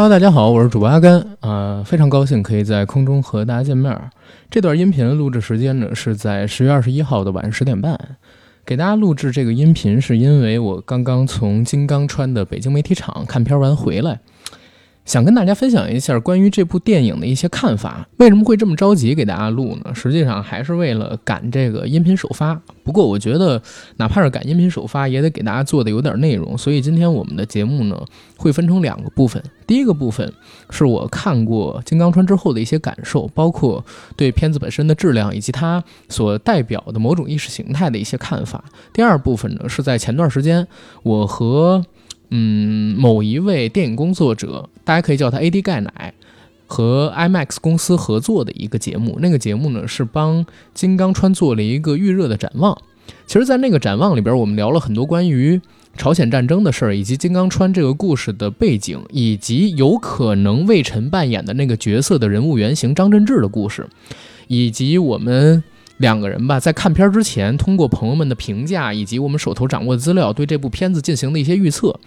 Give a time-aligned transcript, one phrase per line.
[0.00, 4.00] Hello，大家好，我是主播阿甘，呃，非常高兴可以在空中和大家见面。
[4.48, 7.98] 这段音频录制时间呢是在十月二十一号的晚上十点半，
[8.64, 14.20] 给大家录制这个音频是因为我刚刚从金刚川的北京媒体场看片完回来。
[15.08, 18.06] 想跟大家分享一下关于这部电影的一些看法。
[18.18, 19.94] 为什么会这么着急给大家录呢？
[19.94, 22.60] 实际上还是为了赶这个音频首发。
[22.84, 23.62] 不过我觉得，
[23.96, 26.58] 哪怕是赶音频首发，也得给大家做的有点内容。
[26.58, 27.98] 所以今天我们的节目呢，
[28.36, 29.42] 会分成两个部分。
[29.66, 30.30] 第一个部分
[30.68, 33.82] 是我看过《金刚川》之后的一些感受，包括
[34.14, 38.62] 对片子本身的质量以及它所代表的某种意识形态的一些看法。
[38.92, 40.68] 第二部分呢，是在前段时间
[41.02, 41.82] 我和。
[42.30, 46.12] 嗯，某一位电影工作者，大家可以叫他 AD 钙奶，
[46.66, 49.18] 和 IMAX 公司合作的一个节目。
[49.20, 50.44] 那个节目呢，是帮
[50.74, 52.76] 金刚川做了一个预热的展望。
[53.26, 55.60] 其实，在那个展望里边，我们聊了很多关于
[55.96, 63.88] 朝鲜战争的事儿，以及金刚川这个故事的背景，以及有可能魏晨扮演的那个角色的人物原型张振志的故事，
[64.48, 65.64] 以及我们。
[65.98, 71.98] 两个人吧，在看片儿之前，通过朋友们的评价以及我们手头掌握的资料，对这部片子进行的一些预测。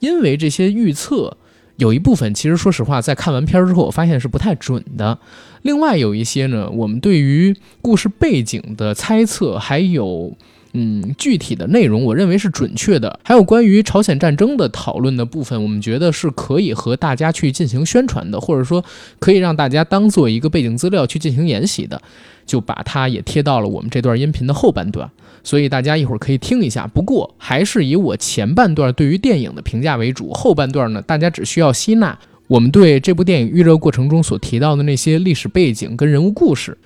[0.00, 1.36] 因为这些预测
[1.76, 5.18] 有一部分，其实说实话，在看完片儿之后，我发现是不太准的。
[5.62, 10.36] 另外有一些呢，我们对于故事背景的猜测，还有。
[10.76, 13.20] 嗯，具体的内容我认为是准确的。
[13.22, 18.84] 还有关于朝鲜战争的讨论的部分，我们觉得是可以和大家去进行宣传的，或者说
[19.20, 22.02] 可以让大家当做一个背景资料去进行研习的，
[22.46, 25.10] 就把它也贴到了我们这段音频的后半段。
[25.42, 26.86] 所以大家一会儿可以听一下。
[26.86, 36.76] 不过还是以我前半段对于电影的评价为主，后半段呢，大家只需要吸纳我们对这部电影预热过程中所提到的那些历史背景跟人物故事。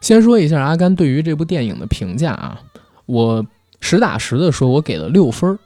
[0.00, 2.60] 先说一下阿甘对于这部电影的评价啊。
[3.06, 3.46] 我
[3.80, 5.58] 实打实的说，我给了六分儿，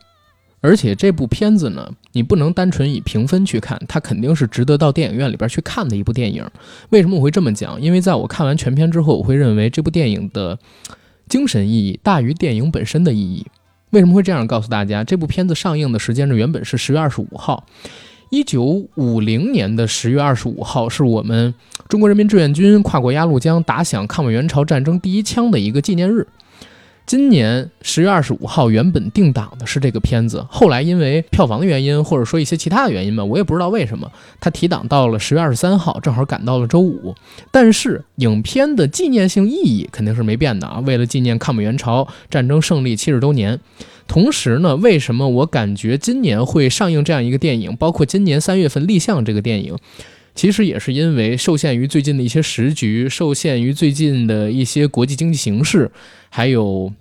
[0.64, 6.42] 而且这部片子呢，你不能单纯以评分去看，它肯定是值得到电影院里边去看的一部电影。
[6.88, 7.78] 为什么我会这么讲？
[7.78, 10.58] 因为在我看完全片之后，我会认为这部电影的
[11.28, 13.46] 精神意义大于电影本身的意义。
[13.90, 15.04] 为什么会这样告诉大家？
[15.04, 17.66] 这部片子上映的时间呢，原本是十月二十五号，
[18.30, 21.52] 一九五零年的十月二十五号是我们
[21.90, 26.26] 中国人民志愿军跨过鸭绿江打响抗美援朝战争第一枪的一个纪念日。
[27.06, 34.10] 今年十月二十五号，原本定档的是这个片子，后来因为票房的原因，或者说一些其他的原因吧，我也不知道为什么，
[34.40, 37.14] 它提档到了十月二十三号，正好赶到了周五。
[37.50, 43.60] 但是影片的纪念性意义肯定是没变的啊，为了纪念抗美援朝战争胜利七十周年。
[44.06, 49.76] 同时呢，为什么我感觉今年会上映这样一个电影，包括今年三月份立项这个电影？
[50.34, 55.90] 其实也是因为受限于最近的一些时局，受限于最近的一些国际经济形势，
[56.28, 56.92] 还有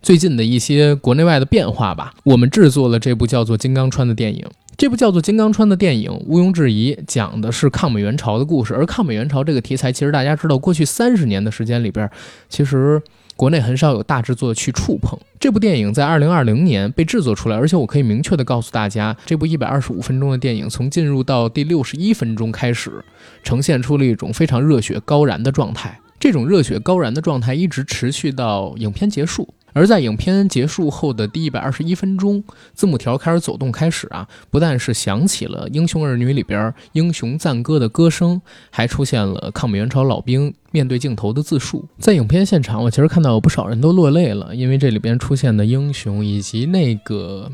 [0.00, 4.44] 最近的一些国内外的变化吧，我们制作了这部叫做《金刚川》的电影。
[4.76, 8.74] 这部叫做《金刚川》的电影，毋庸置疑讲的是抗美援朝的故事。
[8.74, 12.08] 而抗美援朝这个题材，其实大家知道，过去三十年的时间里边，
[12.48, 13.02] 其实。
[13.36, 23.04] 国内很少有大制作去触碰这部电影，在二零二零年被制作出来，而且我可以明确的告诉大家，这部一百二十五分钟的电影，从进入到第六十一分钟开始，
[23.42, 29.52] 呈现出了一种非常热血高燃的状态，这种热血高燃的状态一直持续到影片结束。
[29.74, 32.42] 而在影片结束后的第一百二十一分钟，
[32.72, 38.40] 字幕条开始走动开始啊，不但是响起了《英雄儿女》里边英雄赞歌的歌声，
[38.70, 41.84] 还出现了抗美援朝老兵面对镜头的自述。
[41.98, 47.50] 在影片现场，我其实看到有不少人都落泪了，因为这里边出现的英雄以及那个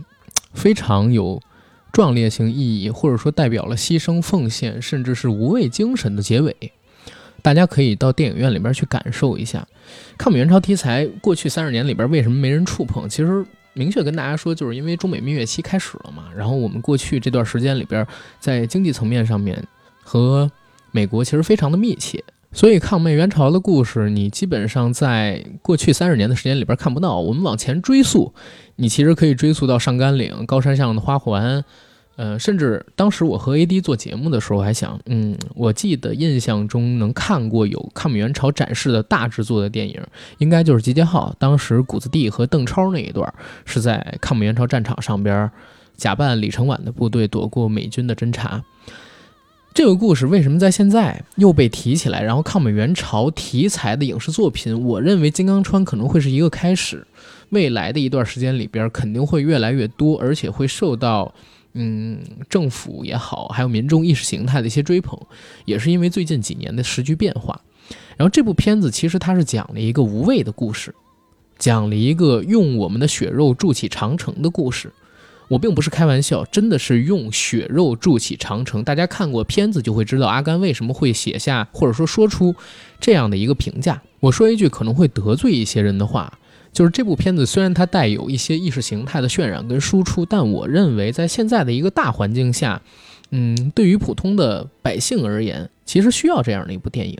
[0.52, 1.40] 非常有
[1.90, 6.54] 壮烈性意义，或者说代表了牺牲奉献，甚至是无畏精神的结尾。
[7.42, 9.66] 大家可以到电影院里边去感受一下
[10.18, 11.06] 抗美援朝题材。
[11.20, 13.08] 过去三十年里边，为什么没人触碰？
[13.08, 16.24] 其实明确跟大家说，就是因为中美蜜月期开始了嘛。
[16.36, 18.06] 然后我们过去这段时间里边，
[18.38, 19.62] 在经济层面上面
[20.02, 20.50] 和
[20.90, 22.22] 美国其实非常的密切，
[22.52, 27.20] 所以抗美援朝的故事，你基本上在过去三十年的时间里边看不到。
[27.20, 28.34] 我们往前追溯，
[28.76, 31.64] 你其实可以追溯到上甘岭、高山上的花环。
[32.20, 39.98] 呃，甚至当时我和 AD 做节目的时候，还想，嗯，我记得印象中能看过有抗美援朝展示的大制作的电影，
[40.36, 41.30] 应该就是《集结号》。
[41.38, 43.32] 当时谷子地和邓超那一段
[43.64, 45.50] 是在抗美援朝战场上边
[45.96, 48.62] 假扮李承晚的部队躲过美军的侦察。
[49.72, 52.22] 这个故事为什么在现在又被提起来？
[52.22, 57.06] 然后抗美援朝题材的影视作品，我认为《金刚川》可能会是一个开始，
[57.48, 61.34] 未来的一段时间里边肯定会越来越多，而且会受到。
[61.74, 65.18] 嗯，政府也好，还有民众意识形态的一些追捧，
[65.64, 67.60] 也是因为最近几年的时局变化。
[68.16, 70.94] 然后这部片子其实它是讲了一个无畏的故事，
[71.58, 74.92] 讲了一个用我们的血肉筑起长城的故事。
[75.48, 78.84] 我并不是开玩笑，真的是用血肉筑起长城。
[78.84, 82.54] 大家看过片子就会知道，阿甘为什么会写下或者说说出
[83.00, 84.00] 这样的一个评价。
[84.20, 86.38] 我说一句可能会得罪一些人的话，
[86.72, 92.80] 就是这部片子虽然它带有一些意识形态的渲染跟输出，但我认为在现在的一个大环境下，
[93.30, 97.18] 嗯，对于普通的百姓而言，其实需要这样的一部电影。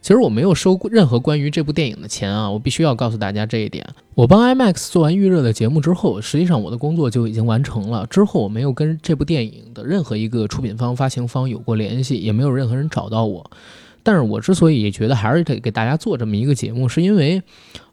[0.00, 3.88] 其实我没有收任何关于这部电影的钱啊，我必须要告诉大家这一点。
[4.16, 8.04] 我帮 IMAX 做完预热的节目之后，实际上我的工作就已经完成了。
[8.06, 13.48] 之后我没有跟这部电影的任何一个出品方、发行方有过联系，也没有任何人找到我。
[14.02, 17.42] 但是我之所以觉得还是得给大家做这么一个节目，是因为，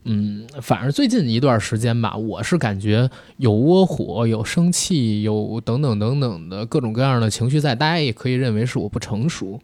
[0.03, 9.59] 嗯，反正最近一段时间吧，我是感觉有窝火、有生气、有等等等等的各种各样的情绪在，大家也可以认为是我不成熟。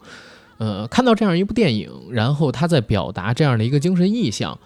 [0.58, 4.58] 呃，看到这样一部电影，然后他在表达这样的一个精神意象，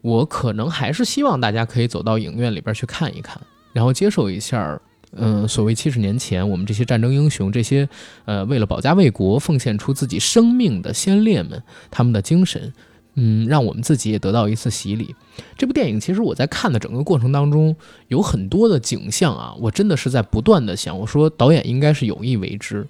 [0.00, 3.40] 我可能还是希望大家可以走到影院里边去看一看，
[3.72, 4.80] 然后接受一下，
[5.14, 7.88] 嗯，所谓七十年前我们这些战争英雄，这些
[8.24, 12.72] 呃为了保家卫国奉献出自己生命的先烈们他们的精神，
[13.14, 15.14] 嗯，让我们自己也得到一次洗礼。
[15.56, 17.76] 这部电影其实我在看的整个过程当中，
[18.08, 22.86] 有很多的景象啊，我真的是在不断的想，我说导演应该是有意为之，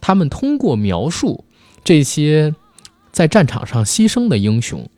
[0.00, 1.44] 他们通过描述。
[1.84, 2.52] 这些
[3.12, 4.88] 在战场上牺牲的英雄，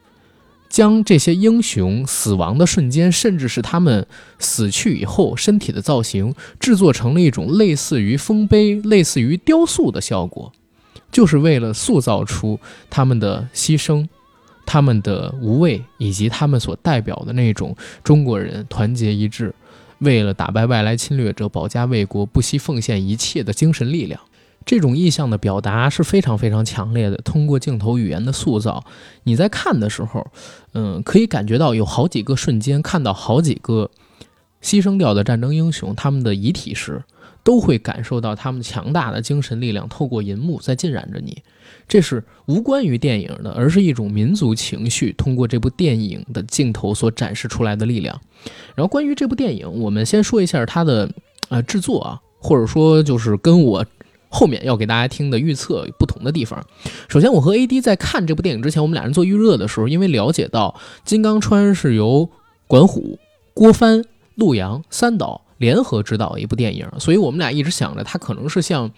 [0.68, 4.06] 将这些英雄死亡的瞬间，甚至是他们
[4.38, 10.52] 死去以后身体的造型，制作成了一种类似于丰碑、类似于雕塑的效果，
[11.10, 12.60] 就是为了塑造出
[12.90, 14.06] 他们的牺牲、
[14.66, 17.74] 他们的无畏，以及他们所代表的那种
[18.04, 19.54] 中国人团结一致，
[20.00, 24.20] 为了打败外来侵略者、保家卫国、不惜奉献一切的精神力量。
[24.68, 27.16] 这种意象的表达是非常非常强烈的。
[27.24, 28.84] 通过镜头语言的塑造，
[29.22, 30.26] 你在看的时候，
[30.74, 33.90] 嗯，可以感觉到有好几个瞬间看到好几个
[34.62, 37.02] 牺牲掉的战争英雄他们的遗体时，
[37.42, 41.42] 都会感受到他们强大的精神力量透过银幕在浸染着你。
[41.88, 48.20] 这是无关于电影的，而是一种民族情绪通过这部电影的镜头所展示出来的力量。
[48.74, 51.10] 然后关于这部电影，我们先说一下它的
[51.48, 53.82] 呃制作啊，或者说就是跟我。
[54.28, 56.64] 后面要给大家听的预测不同的地方。
[57.08, 62.28] 首先，我和 AD 在看这部电影之前，我们俩人做预热的时候，因为了解到金刚川是由
[62.66, 63.18] 管虎、
[63.54, 64.04] 郭帆、
[64.34, 68.90] 陆阳三岛联合执导一部电影，所以我们俩一直想着它可能是像。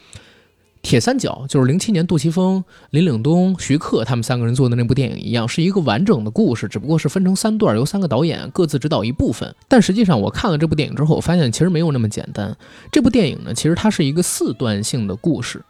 [0.82, 9.54] 铁三角就是零七年杜琪峰、林岭东、徐克他们三个人做的那部电影一样，是一个完整的故事，只不过是分成三段，由三个导演各自指导一部分。
[9.68, 12.56] 但实际上，我看了这部电影之后，我发现其实没有那么简单。
[12.90, 15.62] 这部电影呢，其实它是一个四段性的故事，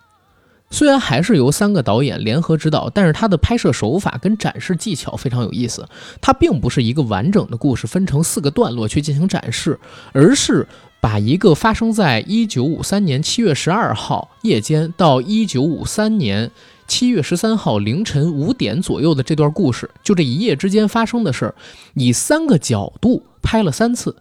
[0.70, 5.88] 虽然还是由三个导演联合指导，但是它的拍摄手法跟展示技巧非常有意思。
[6.20, 9.76] 它并不是一个完整的故事分成四个段落去进行展示，
[10.12, 10.66] 而是。
[11.00, 16.50] 把一个发生在一九五三年七月十二号夜间到一九五三年
[16.86, 21.54] 七月十三号凌晨五点左右的这段故事，就这一夜之间发生的事儿，
[21.94, 24.16] 以三个角度拍了三次。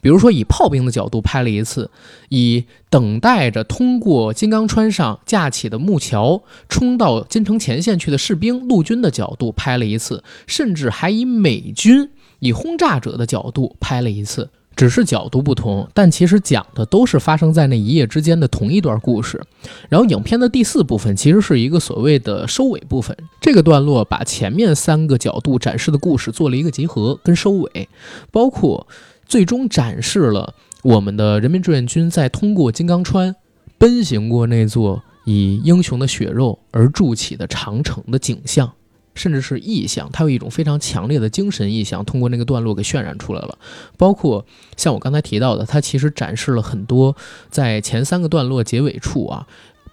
[0.00, 1.90] 比如说，以炮兵的角度拍了一次，
[2.28, 14.50] 以等待着通过金刚川上架起的木桥冲到金城前线去的士兵陆军的角度拍了一次，甚至还以美军以轰炸者的角度拍了一次。
[14.76, 19.40] 只是角度不同，但其实讲的都是发生在那一夜之间的同一段故事。
[19.88, 23.16] 然后，影片的第四部分其实是一个所谓的收尾部分。
[23.40, 27.88] 这个段落把前面三个角度展示的故事做了一个集合跟收尾，
[28.30, 28.86] 包括
[29.26, 33.34] 最终展示了我们的人民志愿军在通过金刚川
[33.78, 38.72] 奔行过那座以英雄的血肉而筑起的长城的景象。
[39.14, 43.58] 甚至是意象，它有一种非常强烈的精神意象，通过那个段落给渲染出来了。
[43.96, 44.44] 包括
[44.76, 47.16] 像我刚才提到的，它其实展示了很多
[47.48, 49.46] 在前三个段落结尾处啊，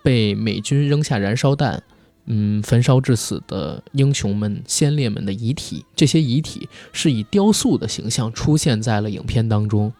[0.04, 1.84] 被美军扔下燃烧弹，
[2.26, 5.86] 嗯，焚烧致死的英雄们、先烈们的遗体。
[5.96, 9.94] 这些遗体是以雕塑的形象出现在了影片当中，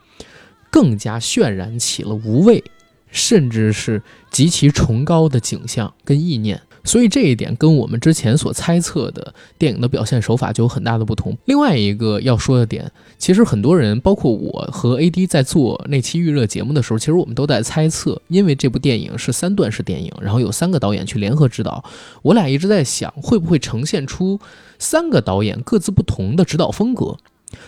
[0.72, 2.64] 更加渲染起了无畏，
[3.12, 4.02] 甚至是
[4.32, 6.60] 极其崇高的景象跟意念。
[6.84, 11.38] 所以这一点跟我们之前所猜测的电影的表现手法就有很大的不同。
[11.46, 21.84] 另外一个要说的点，其实很多人，包括我和 AD 在做那期预热节目的时候，其实我们都在猜测，因为这部电影是三段式电影，然后有三个导演去联合指导，
[22.22, 24.40] 我俩一直在想，会不会呈现出
[24.80, 27.18] 三个导演各自不同的指导风格？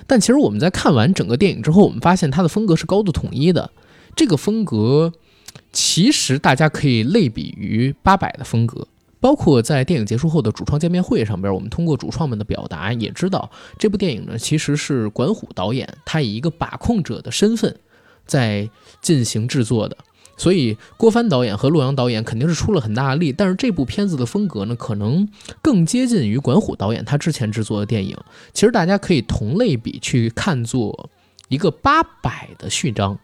[0.07, 3.69] 但其实我们在看完整个电影之后，我们发现它的风格是高度统一的。
[4.15, 5.11] 这个风格
[5.71, 8.87] 其实大家可以类比于八佰的风格。
[9.23, 13.49] 包括在电影结束后的主创见面会上边，我们通过主创们的表达也知道，
[13.79, 17.73] 这部电影呢其实是管虎导演他以一个把控者的身份
[18.25, 18.69] 在
[19.01, 19.95] 进行制作的。
[20.35, 25.29] 所以郭帆导演和洛阳导演肯定是出了很大的力，但是这部片子的风格呢，可能
[25.61, 28.17] 更接近于管虎导演他之前制作的电影。
[28.51, 31.09] 其实大家可以同类比去看作
[31.47, 33.17] 一个八百的序章，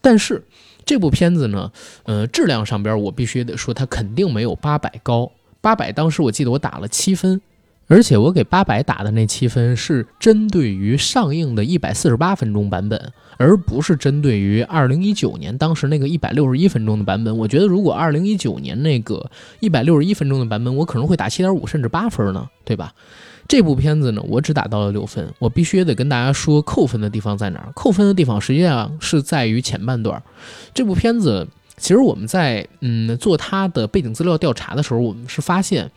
[0.00, 0.42] 但是
[0.84, 1.70] 这部片子呢，
[2.02, 5.30] 呃，质量上边我必须得说，它肯定没有八百高。
[5.64, 7.40] 八百当时我记得我打了七分。
[7.86, 17.36] 而且我给八百打的那七分是针对于上映的一百四十八分钟版本，而不是针对于二零一九年当时那个一百六十一分钟的版本。
[17.36, 19.30] 我觉得如果二零一九年那个
[19.60, 22.94] 一百六十一分钟的版本，我可能会打七点五甚至八分呢，对吧？
[23.46, 25.30] 这部片子呢，我只打到了六分。
[25.38, 27.72] 我必须得跟大家说，扣分的地方在哪儿？
[27.74, 30.22] 扣分的地方实际上是在于前半段。
[30.72, 35.90] 这部片子其实我们在嗯做他的背景资料调查的时候，我们是发现。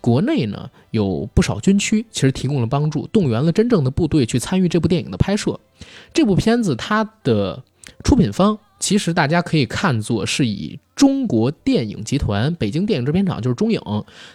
[0.00, 5.58] 国内呢有不少军区，其实提供了帮助，动员了真正的部队去参与这部电影的拍摄。
[6.12, 7.62] 这部片子它的
[8.02, 13.80] 出品方，其实大家可以看作是以中国电影集团北京电影制片厂，就是中影，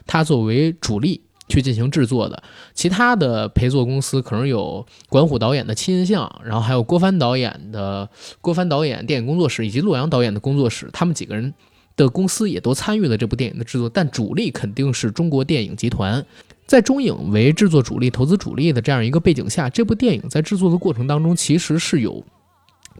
[0.08, 2.42] 它作为主力去进行制作的。
[2.74, 8.08] 其他的陪作公司可能有管虎导演的七印象，然后还有郭帆导演的
[8.40, 11.54] 郭帆导演电影工作室，以及洛阳导演的工作室，他们几个人。
[11.96, 16.26] 的公司也都参与了这部电影的制作，但主力肯定是中国电影集团。
[16.66, 22.24] 在中影为制作主力、投资主力的这样一个背景下，这部电影在制作的过程当中，其实是有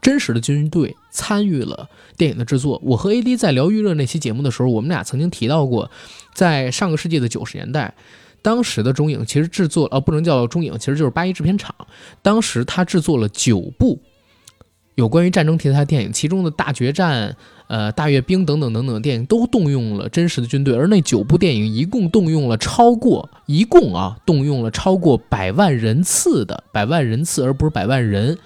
[0.02, 1.88] 真实的军队参与了
[2.18, 2.78] 电影的制作。
[2.84, 5.90] 我和 AD 在聊预热那期节目的时候，我们俩曾经提到过，
[6.34, 7.94] 在上个世纪的九十年代，
[8.42, 11.74] 当时的中影其实制作，呃，不能叫中影，其实就是八一制片厂，
[12.22, 14.00] 当时他制作了九部
[14.94, 17.36] 有关于战争题材的电影，其中的大决战。
[17.70, 28.36] 呃，大阅兵等等等等的电影都动用了真实的军队，而那九部电影一共动用了超过一共啊，动用了超过百万人次的百万人次，而不是百万人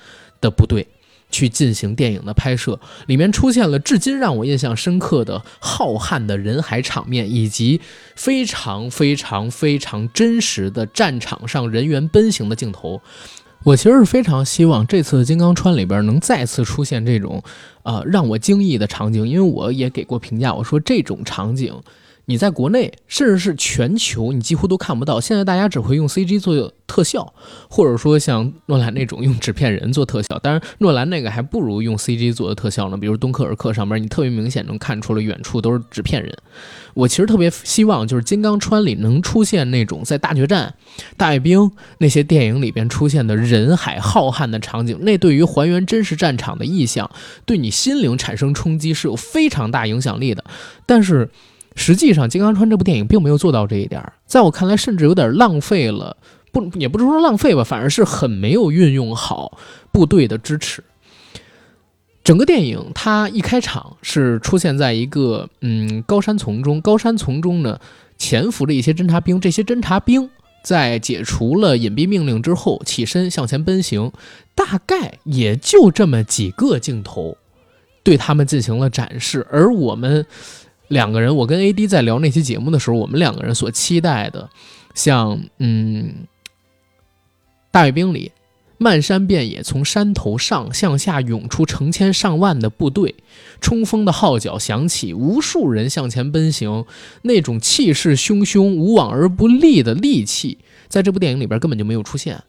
[0.42, 0.86] 的部队
[1.34, 2.78] 去进行电影的拍摄。
[3.06, 7.80] 里面出现了至今让我印象深刻的浩瀚的人海场面，以及
[8.14, 13.02] 非常非常非常真实的战场上人员奔行的镜头。
[13.64, 17.42] 我其实是非常希望这次《金刚川》里边能再次出现这种，
[17.82, 21.74] 呃，让我惊异的场景，因为我也给过评价，我说这种场景。
[22.26, 25.20] 你在国内，甚至是全球，你几乎都看不到。
[25.20, 27.34] 现在大家只会用 CG 做特效，
[27.68, 30.38] 或者说像诺兰那种用纸片人做特效。
[30.38, 32.96] 当然，诺兰那个还不如用 CG 做的特效呢。
[32.96, 36.34] 比如《敦刻尔克》上面，你特别明显能看出了远处都是纸片人。
[36.94, 40.74] 我其实特别希望，就是《金刚川》里能出现那种在大决战、
[41.18, 44.98] 大阅兵那些电影里边出现的人海浩瀚的场景。
[45.02, 47.10] 那对于还原真实战场的意象，
[47.44, 50.42] 对你心灵产生冲击是有非常大影响力的。
[50.86, 51.28] 但是。
[51.76, 56.16] 实际上，《金刚川》这部电影并没有做到这一点，在我看来，甚至有点浪费了，
[56.52, 59.58] 不，也不是说浪费吧，反而是很没有运用好
[59.90, 60.82] 部队的支持。
[62.22, 67.78] 整个电影它一开场是出现在一个嗯高山丛中，高山丛中呢
[68.16, 70.30] 潜伏着一些侦察兵，这些侦察兵
[70.62, 74.12] 在解除了隐蔽命令之后起身向前奔行，
[74.54, 77.36] 大概也就这么几个镜头
[78.04, 80.24] 对他们进行了展示，而我们。
[80.88, 84.48] 两个人，我跟 AD 在聊那期节目的时候，我们两个人所期待的，
[84.94, 86.14] 像嗯，
[87.70, 88.32] 《大阅兵》里，
[88.78, 93.14] 漫山遍野，从山头上向下涌出成千上万的部队，
[93.60, 96.84] 冲锋的号角响起，无数人向前奔行，
[97.22, 102.42] 那种气势汹汹、无往而不利的戾气，在这部电影里边根本就没有出现。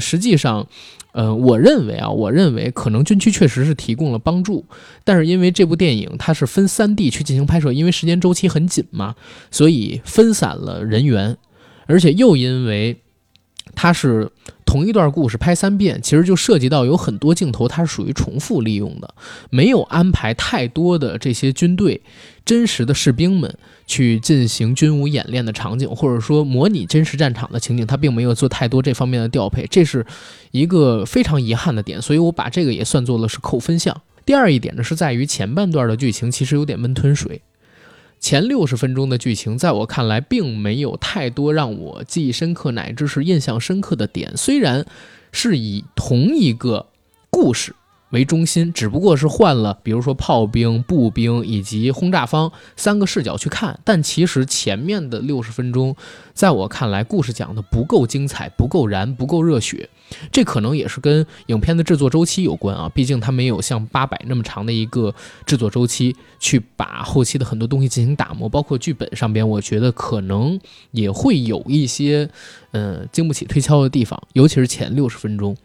[0.00, 0.66] 实际上。
[1.14, 4.64] 呃，我认为啊，我认为可能军区确实是提供了帮助，
[5.04, 9.14] 但是因为这部电影它是分三地去进行拍摄，因为时间周期很紧嘛，
[9.50, 11.36] 所以分散了人员，
[11.84, 12.96] 而且又因为
[13.74, 14.30] 它是
[14.64, 19.14] 同一段故事拍三遍，其实就涉及到有很多镜头它是属于重复利用的，
[19.50, 22.00] 没有安排太多的这些军队
[22.46, 23.54] 真实的士兵们。
[23.92, 30.06] 去进行军武演练的场景，或者说模拟真实战场的情景，他并没有做太多这方面的调配，这是
[30.50, 33.94] 一个非常遗憾的点，所以我把这个也算作了是扣分项。
[34.24, 37.42] 第二一点呢，是在于前半段的剧情其实有点闷吞水，
[38.18, 44.86] 前六十分钟的剧情在我看来并没有太多让我记忆深刻乃至是印象深刻的点，虽然
[45.32, 46.86] 是以同一个
[47.28, 47.74] 故事。
[48.12, 55.96] 为中心，只不过是换了，比如说炮兵、步兵以及轰炸方三个视角去看，但其实前面的六十分钟，
[56.34, 59.88] 在我看来，故事讲的不够精彩，不够燃，不够热血。
[60.30, 65.14] 这可能也是跟影片的制作周期有关啊，毕竟它没有像八百那么长的一个
[65.46, 70.60] 制作周期，去把后期的很多东西进行打磨，包括剧本上边，我觉得可能
[70.90, 72.28] 也会有一些，
[72.72, 75.56] 嗯，经不起推敲的地方，尤其是前六十分钟。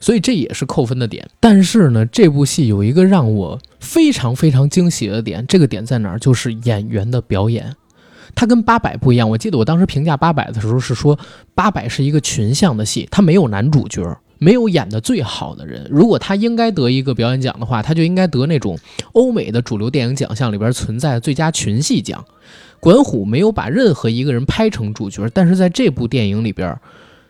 [0.00, 6.18] 所以这也是扣分的点，但是呢，这部戏有一个让我非常非常惊喜的点，这个点在哪儿？
[6.18, 7.76] 就是演员的表演。
[8.34, 9.28] 它跟八百不一样。
[9.28, 11.18] 我记得我当时评价八百的时候是说，
[11.54, 14.02] 八百是一个群像的戏，它没有男主角，
[14.38, 15.86] 没有演的最好的人。
[15.90, 18.76] 如果他应该得一个表演奖的话，他就应该得那种
[19.12, 22.24] 欧美的主流电影奖项里边存在的最佳群戏奖。
[22.80, 26.76] 管虎没有把任何一个人拍成主角，但是在这部电影里边，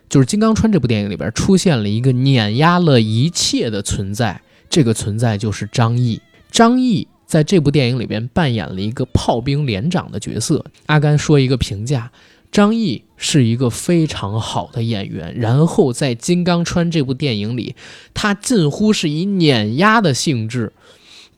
[0.09, 6.19] 就是《金刚川》这部电影里边出现了一个碾压了一切的存在，这个存在就是张译。
[6.49, 7.07] 张译。
[7.33, 10.63] 在这部电影里边扮演了一个炮兵连长的角色。
[10.85, 12.11] 阿甘说一个评价：
[12.51, 15.35] 张译是一个非常好的演员。
[15.39, 17.73] 然后在《金刚川》这部电影里，
[18.13, 20.73] 他近乎是以碾压的性质，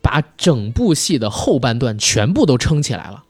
[0.02, 3.24] 把整部戏的后半段全部都撑起来了，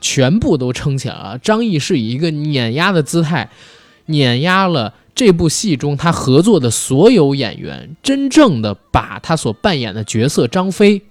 [0.00, 1.38] 全部都撑起来了。
[1.38, 3.48] 张译是以一个碾压的姿态，
[4.06, 11.02] 碾压了这部戏中他合作的所有演员，真正的把他所扮演的角色张飞。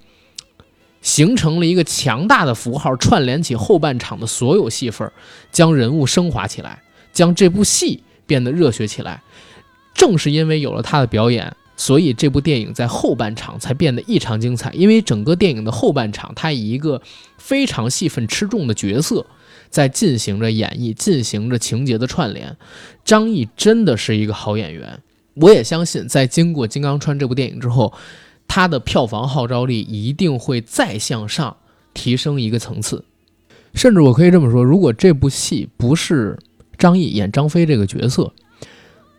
[1.01, 5.09] 形成了一个强大的符号，串联起后半场的所有戏份，
[5.51, 6.81] 将人物升华起来，
[7.13, 9.21] 将这部戏变得热血起来。
[9.93, 14.71] 正是因为有了他的表演，所以这部电影在后半场才变得异常精彩。
[14.73, 17.01] 因为整个电影的后半场，他以一个
[17.37, 19.25] 非常戏份吃重的角色
[19.69, 22.55] 在进行着演绎，进行着情节的串联。
[23.05, 24.99] 张译真的是一个好演员，
[25.35, 27.93] 我也相信，在经过《金刚川》这部电影之后。
[28.49, 31.55] 它的票房号召力一定会再向上
[31.93, 33.05] 提升一个层次，
[33.75, 36.37] 甚至我可以这么说，如果这部戏不是
[36.77, 38.33] 张译演张飞这个角色，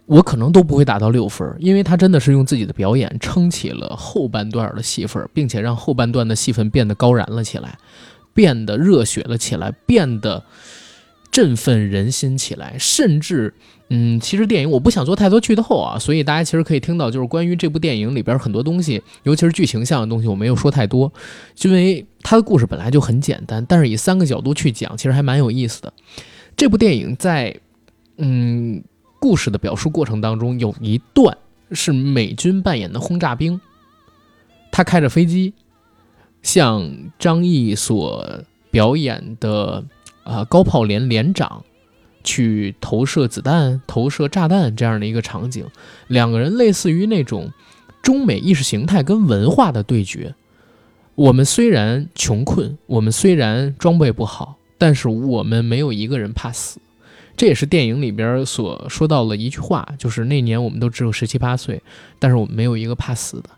[0.06, 7.78] 我可能都不会打到六分，因为他真的是用自己的表演撑起了后半段的戏份，并且让后半段的戏份变得高燃了起来，
[8.34, 10.42] 变得热血了起来，变得
[11.30, 13.54] 振奋人心起来，甚至。
[13.92, 21.12] 嗯，其实电影我不想做太多剧透啊，所以大家其实可以听到，就是关于这部电影里边很多东西，尤其是剧情向的东西，我没有说太多，
[21.62, 25.93] 因为它的故事本来就很简单，但是以三个角度去讲，其实还蛮有意思的。
[26.56, 27.58] 这部电影在
[28.19, 28.80] 嗯
[29.19, 31.36] 故事的表述过程当中，有一段
[31.73, 33.60] 是美军扮演的轰炸兵，
[34.71, 35.52] 他开着飞机，
[36.43, 36.88] 向
[37.19, 39.82] 张译所表演的
[40.23, 41.65] 啊高炮连连长。
[42.23, 45.67] 去投射子弹、投射炸弹这样的一个场景，
[46.09, 47.50] 两个人类似于那种
[48.02, 50.35] 中美意识形态跟文化的对决。
[51.15, 56.78] 我们虽然穷困，我们虽然装备不好，但是我们没有一个人怕死。
[57.37, 61.83] 这也是电影里边所说到了一句话，就是那年我们都只有十七八岁，
[62.19, 63.50] 但是我们没有一个怕死的。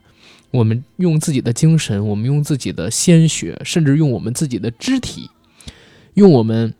[0.50, 5.30] 我们用自己的精神，我们用自己的鲜血，甚至用我们自己的肢体，
[6.14, 6.74] 用我们。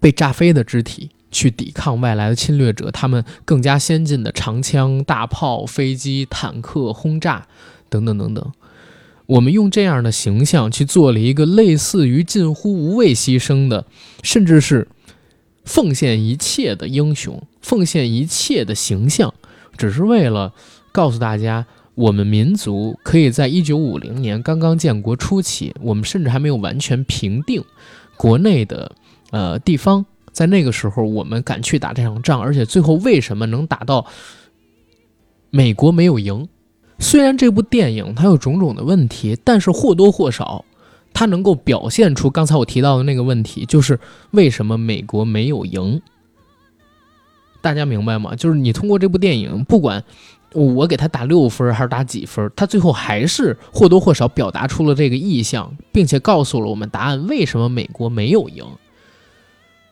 [0.00, 7.46] 被炸飞的肢体去抵抗外来的侵略者，他们更加先进的长枪、大炮、飞机、坦克、轰炸
[7.88, 8.52] 等等等等。
[9.26, 13.84] 我们用这样的形象去做了一个类似于近乎无畏牺牲的，
[14.22, 14.86] 甚至是
[15.64, 19.34] 奉献一切的英雄，奉献一切的形象，
[19.76, 20.52] 只是为了
[20.92, 27.64] 告诉大家，我们民族可以在一九五零年刚刚建国初期，我们甚至还没有完全平定
[28.16, 28.92] 国内的。
[29.36, 34.06] 呃，地方在那个时候，我们敢去打这场仗，而且最后为什么能打到
[35.50, 36.48] 美国没有赢？
[36.98, 40.64] 虽然这部电影它有种种的问题，但是或多或少，
[41.12, 46.00] 它能够表现出刚才我提到的那个问题，就是为什么美国没有赢？
[47.60, 48.34] 大家明白吗？
[48.34, 50.02] 就是你通过这部电影，不管
[50.54, 58.64] 我给他打六分还是打几分，他最后还是或多或少表达出了这个意向，并且告诉了我们答案：为什么美国没有赢？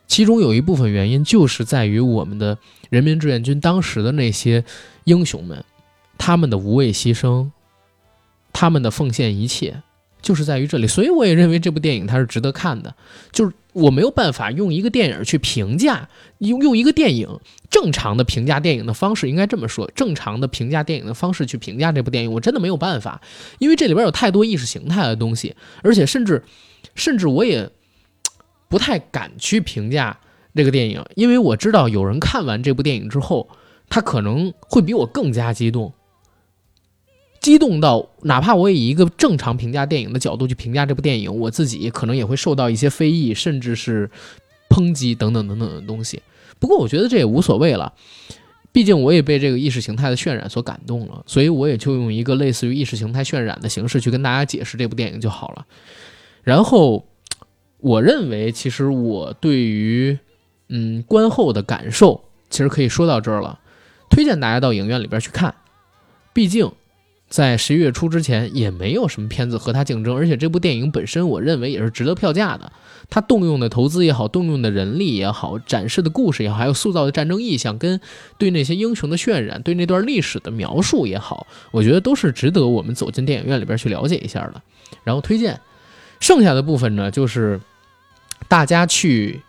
[0.07, 2.57] 其中有一部分原因就是在于我们的
[2.89, 4.63] 人民志愿军当时的那些
[5.05, 5.63] 英雄们，
[6.17, 7.49] 他们的无畏牺牲，
[8.53, 9.81] 他们的奉献一切，
[10.21, 10.85] 就是在于这里。
[10.87, 12.93] 所以我也认为这部电影它是值得看的。
[13.31, 17.27] 就是我没有办法用一个电影去评价，用用一个电影
[17.69, 23.19] 正常的评价电影的方式，应该这么说，正常的评价电影的方式去评价这部电影，我真的没有办法，
[23.57, 26.43] 因为这里边有太多意识形态的东西，而且甚至
[26.93, 27.71] 甚至我也。
[28.67, 30.19] 不太敢去评价
[30.55, 33.49] 这个电影，因为我知道有人看完这部电影之后，
[33.89, 35.93] 他可能会比我更加激动，
[37.41, 44.09] 激动到哪怕我以一个正常评价电影的角度去评价这部电影，我自己可能也会受到一些非议，甚至是
[44.69, 46.21] 抨击等等等等的东西。
[46.59, 47.93] 不过我觉得这也无所谓了，
[48.71, 55.65] 毕竟我也被这个意识形态的渲染所感动了，所以我也就用一个类似于意识形态渲染的形式去跟大家解释这部电影就好了。
[56.43, 57.05] 然后。
[57.85, 60.17] 我认为，其实我对于，
[60.69, 62.19] 嗯，观后的感受，
[62.49, 63.59] 其实可以说到这儿了。
[64.09, 65.53] 推荐大家到影院里边去看，
[66.33, 66.71] 毕竟
[67.29, 72.71] 在十一月初之前也没有什么片子和它竞争，而且这部电影本身，我认为也是值得票价的。
[73.07, 78.01] 它动用的投资也好，动用的人力也好，展示的故事也好，还有塑造的战争意象，跟
[78.39, 84.59] 对那些英雄的渲染，对那段历史的描述也好，我觉得都是值得我们走进电影院里边去了解一下的。
[85.03, 85.61] 然后推荐，
[86.19, 87.59] 剩下的部分呢，就是
[88.47, 89.41] 大家去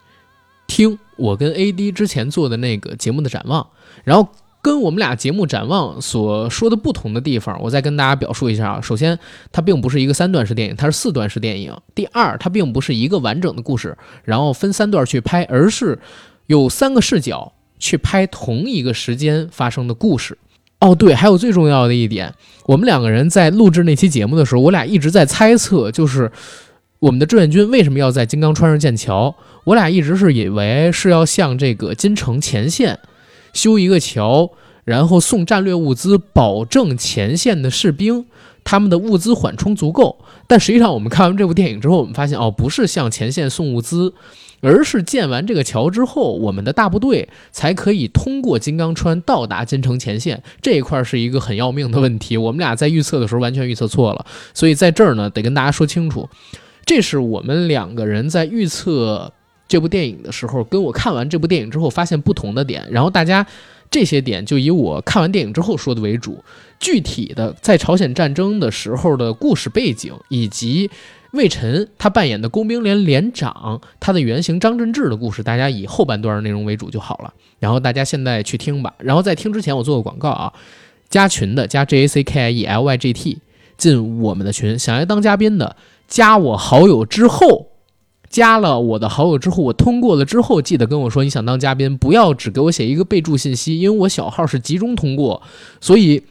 [0.66, 3.66] 听我跟 AD 之前做的那个节目的展望，
[4.04, 4.28] 然后。
[4.62, 8.80] 跟我们俩节目展望所说的不同的地方，我再跟大家表述一下啊。
[8.80, 9.16] 首先，
[9.52, 11.72] 它并不是一个三段式电影，它是四段式电影。
[11.94, 15.96] 第二，它并不是一个完整的故事，然后分三段去拍，而是
[16.46, 20.36] 有三个视角去拍同一个时间发生的故事。
[20.80, 26.28] 哦，对，还有最重要的一点，我们两个人在录制那期节目的时候，我俩一直在猜测，就是
[26.98, 29.34] 我们的志愿军为什么要在金刚川上建桥？
[29.64, 32.98] 我俩一直是以为是要向这个金城前线。
[33.52, 34.50] 修一个桥，
[34.84, 38.26] 然后送战略物资，保证前线的士兵
[38.64, 40.18] 他们的物资缓冲足够。
[40.46, 44.12] 但实际上，我们看完这部电影之后，我们发现哦，不是向前线送物资，
[44.60, 50.42] 而是建完这个桥之后，我们的大部队才可以通过金刚川到达金城前线。
[50.60, 54.26] 这一块是一个很要命的问题，我们俩在预测的时候完全预测错了。
[54.52, 56.28] 所以在这儿呢，得跟大家说清楚，
[56.86, 59.30] 这是我们两个人在预测。
[59.68, 63.44] 这部电影的时候，跟我看完这部电影之后发现不同的点，然后大家
[63.90, 66.38] 这些点就以我看完电影之后说的为主。
[66.78, 70.88] 具体的在朝鲜战争的时候的故事背景，以及
[71.32, 77.34] 魏晨他扮演的工兵连连长他的原型张振志的故事，大家以后半段内容为主就好了。
[77.58, 78.94] 然后大家现在去听吧。
[78.98, 80.52] 然后在听之前，我做个广告啊，
[81.08, 83.38] 加群的加 J A C K I E L Y G T
[83.76, 85.74] 进我们的群，想要当嘉宾的
[86.06, 87.68] 加我好友之后。
[88.28, 95.40] 加了我的好友之后，我通过了之后，记得跟我说你想当嘉宾，不要只给我写一个备注信息，因为我小号是集中通过，
[95.80, 96.22] 所以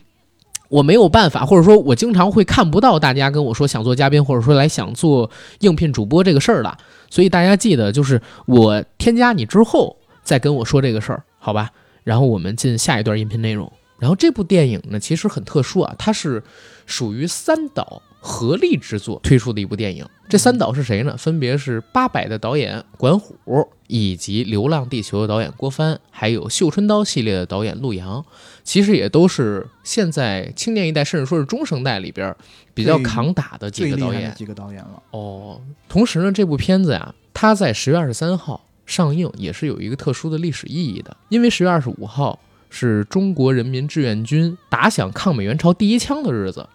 [0.67, 6.77] 我没有办法，或者说我经常会看不到大家跟我说想做嘉宾，或者说来想做应聘主播这个事儿的，
[7.09, 11.71] 所以大家记得就是我添加你之后再跟我说这个事儿，好吧？
[12.03, 13.71] 然后我们进下一段音频内容。
[13.97, 16.43] 然后这部电影呢，其实很特殊啊，它是
[16.85, 18.01] 属于三岛。
[18.25, 21.15] 合力制作推出的一部电影，这三导是谁呢？
[21.15, 23.37] 分别是《八佰》的导演管虎，
[23.85, 28.25] 以及《流浪地球》的导演郭帆，还有《绣春刀》系列的导演陆阳。
[28.63, 32.35] 其实也都是现在青年一代，甚至说是中生代里边
[32.73, 34.33] 比较扛打的几个导演。
[34.33, 35.61] 几个导演了哦。
[35.87, 42.39] 同时呢，这部片子呀，它在十月二十三号上映，也是有一个特殊的历史意义的，因为十月二十五号
[42.71, 46.67] 是中国人民志愿军打响抗美援朝第一枪的日子。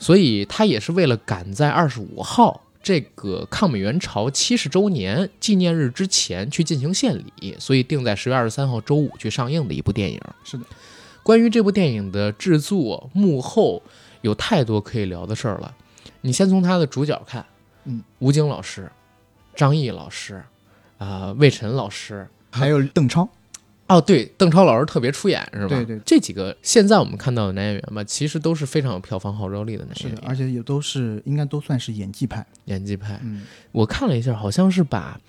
[0.00, 10.18] 所以他也是为了赶在二十五号这个抗美援朝七十周年纪念日之前去进行献礼，所以定在十月二十三号周五去上映的一部电影。
[10.42, 10.64] 是的，
[11.22, 13.82] 关于这部电影的制作幕后，
[14.22, 15.74] 有太多可以聊的事儿了。
[16.22, 17.44] 你先从他的主角看，
[17.84, 18.90] 嗯，吴京老师、
[19.54, 20.42] 张译老师，
[20.96, 23.28] 啊，魏晨老师，还有邓超。
[23.90, 25.68] 哦，对，邓超老师特别出演是吧？
[25.68, 32.46] 对对，这几个现在我们看到的男演员吧，其实都是非常有票房号召力的男演员，而且也都是应该都算是演技派。
[32.66, 35.20] 演技派，嗯，我看了一下，好像是把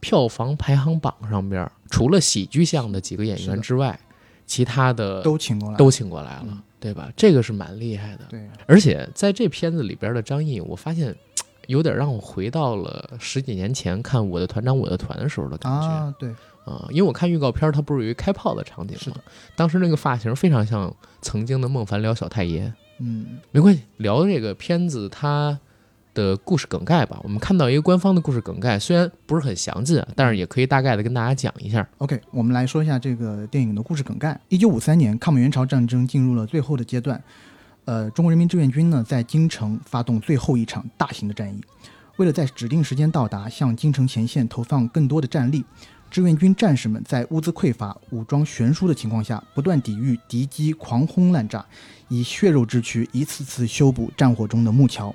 [0.00, 3.98] 票房排行榜上边除了喜剧向的几个演员之外，
[4.46, 7.08] 其他的都请过来，都请过来了，对吧？
[7.16, 8.24] 这个是蛮厉害的。
[8.28, 11.14] 对，而且在这片子里边的张译，我发现
[11.68, 15.86] 有点让我回到了十几年前看《我的团长我的团》的时候的感觉。
[15.86, 16.34] 啊，对。
[16.68, 19.00] 啊，因为我看预告片，它不是有一开炮的场景吗？
[19.02, 19.16] 是的，
[19.56, 22.72] 当时那个发型非常像曾经的孟凡聊小太爷。
[22.98, 25.58] 嗯，没关系，聊这个片子它
[26.14, 27.18] 的故事梗概吧。
[27.22, 31.88] 我们看到一个官方的故事梗概，虽然不是很详尽，但是也可以大概的跟大家讲一下。
[31.98, 34.38] OK，我们来说一下这个电影的故事梗概。
[34.48, 37.22] 一九五三年，抗美援朝战争进入了最后的阶段，
[37.84, 41.60] 呃，中国人民志愿军呢在京城发动最后一场大型的战役，
[42.16, 45.64] 为了在指定时间到达，向京城前线投放更多的战力。
[46.10, 51.64] 志愿军战士们在物资匮乏、武装悬殊的情况下，不断抵御敌机狂轰滥炸，
[52.08, 55.14] 以血肉之躯一次次修补战火中的木桥。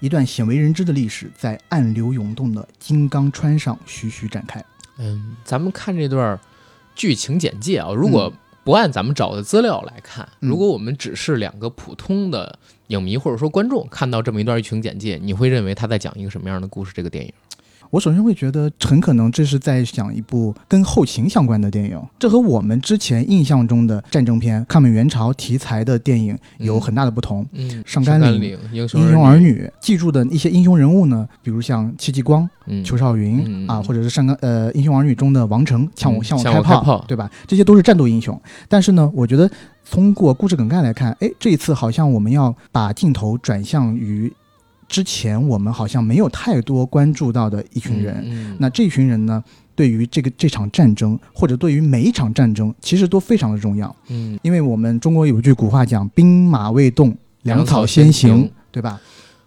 [0.00, 4.64] 一段鲜为人知的历史在暗流涌动的金刚川上徐徐展开。
[4.96, 6.38] 嗯，咱们看这段
[6.94, 8.32] 剧情简介啊，如果
[8.64, 16.92] 不按咱们找的资料来看，如果我们只是两个普通的影迷或者说观众看到这么一段剧情简介，你会认为他在讲一个什么样的故事？
[16.94, 17.32] 这个电影？
[17.90, 27.46] 我首先会觉得很可能这是在讲一部跟后勤相关的电影，这和我们之前印象中的战争片、抗美援朝题材的电影有很大的不同。
[27.52, 37.30] 嗯，上甘岭岭、英雄儿女记住的一些英雄人物呢，比如像戚继光、嗯邱少云、嗯啊，或者是上甘呃英雄儿女中的王成，向我、嗯向我开炮对吧？
[37.46, 38.38] 这些都是战斗英雄。
[38.68, 39.50] 但是呢，我觉得
[39.90, 44.30] 通过故事梗概来看，哎，这一次好像我们要把镜头转向于
[44.88, 48.22] 之前我们好像没有太多关注到的一群人。
[48.24, 53.94] 嗯，那这群人呢，对于这个这场战争，或者对于每一场战争，其实都非常的重要。
[54.08, 59.00] 嗯，因为我们中国有句古话讲“兵马未动，粮草先先行行”，对吧？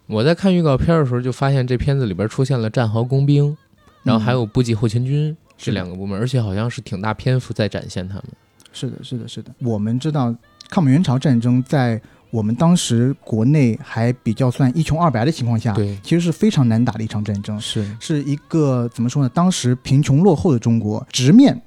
[0.08, 3.58] 我在看预告片的时候就发现这片子里边出现了战壕工兵，
[4.04, 8.26] 然后还有补给后勤军这是两个部门，而且好像是挺大篇幅在展现他们。
[8.74, 9.52] 是的，是的，是的。
[9.60, 10.36] 我们知道
[10.70, 12.02] 抗美援朝战争在
[12.32, 19.30] 我们当时国内还比较算一穷二白的情况下，对，其实是非常难打的一场战争，是，是一个怎么说呢？
[19.34, 21.62] 当时贫穷落后的中国直面。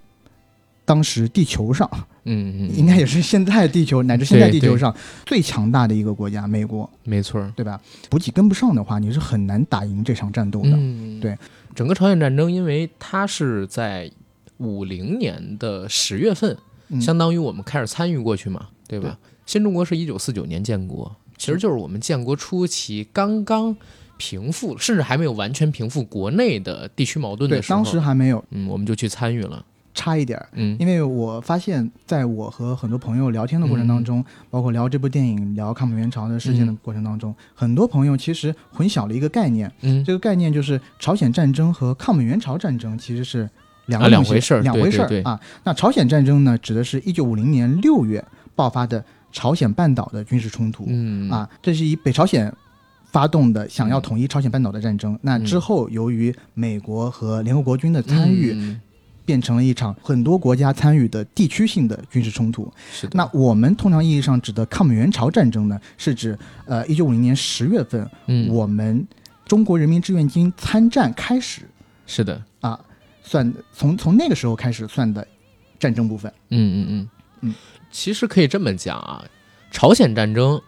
[0.87, 1.88] 当时地球上
[2.24, 7.50] 嗯嗯，应该也是现在地球乃至现在地球上最强大的一个国家，美国，没错儿。
[7.57, 7.81] 对吧？
[8.11, 10.72] 补给跟不上的话，你是很难打赢这场战斗的。
[10.74, 11.38] 嗯，对，
[11.74, 14.11] 整个朝鲜战争，因为它是在
[14.59, 16.55] 五零年的十月份，
[16.88, 19.18] 嗯相当于我们开始参与过去嘛，对吧？
[19.46, 23.76] 新中国是一九四九年建国，其实就是我们建国初期刚刚
[24.16, 30.76] 平复，甚至还没有完全平复国内的地区矛盾的，时候，当时还没有嗯，我们就去参与了，差一点儿，嗯。
[30.78, 40.02] 因为我发现，在我和很多朋友聊天的过程当中，包括聊这部电影、聊抗美援朝的事件的过程当中，很多朋友其实混淆了一个概念，嗯。
[40.04, 43.50] 这个概念就是朝鲜战争和抗美援朝战争其实是
[43.87, 45.30] 两个啊两回事儿两回事儿对对对。
[45.30, 45.38] 啊。
[45.64, 49.04] 那朝鲜战争呢，指的是一九五零年六月爆发的
[49.35, 51.29] 朝鲜半岛的军事冲突、嗯。
[51.29, 52.51] 啊，这是以北朝鲜。
[53.14, 58.81] 发动的想要统一朝鲜半岛的战争，那之后由于美国和联合国军的参与，嗯。
[59.25, 62.70] 变成了一场很多国家参与的地区性的军事冲突。
[62.92, 68.53] 是的，那我们通常意义上指的抗美援朝战争呢，是指呃一九五零年十月份，嗯。
[68.53, 69.07] 我们
[69.47, 71.62] 中国人民志愿军参战开始
[72.09, 72.79] 是的，啊，
[73.23, 75.25] 算从从那个时候开始算的
[75.79, 76.33] 战争部分。
[76.51, 77.09] 嗯嗯嗯。
[77.47, 77.55] 嗯，
[77.94, 79.24] 其实可以这么讲啊，
[79.70, 80.61] 朝鲜战争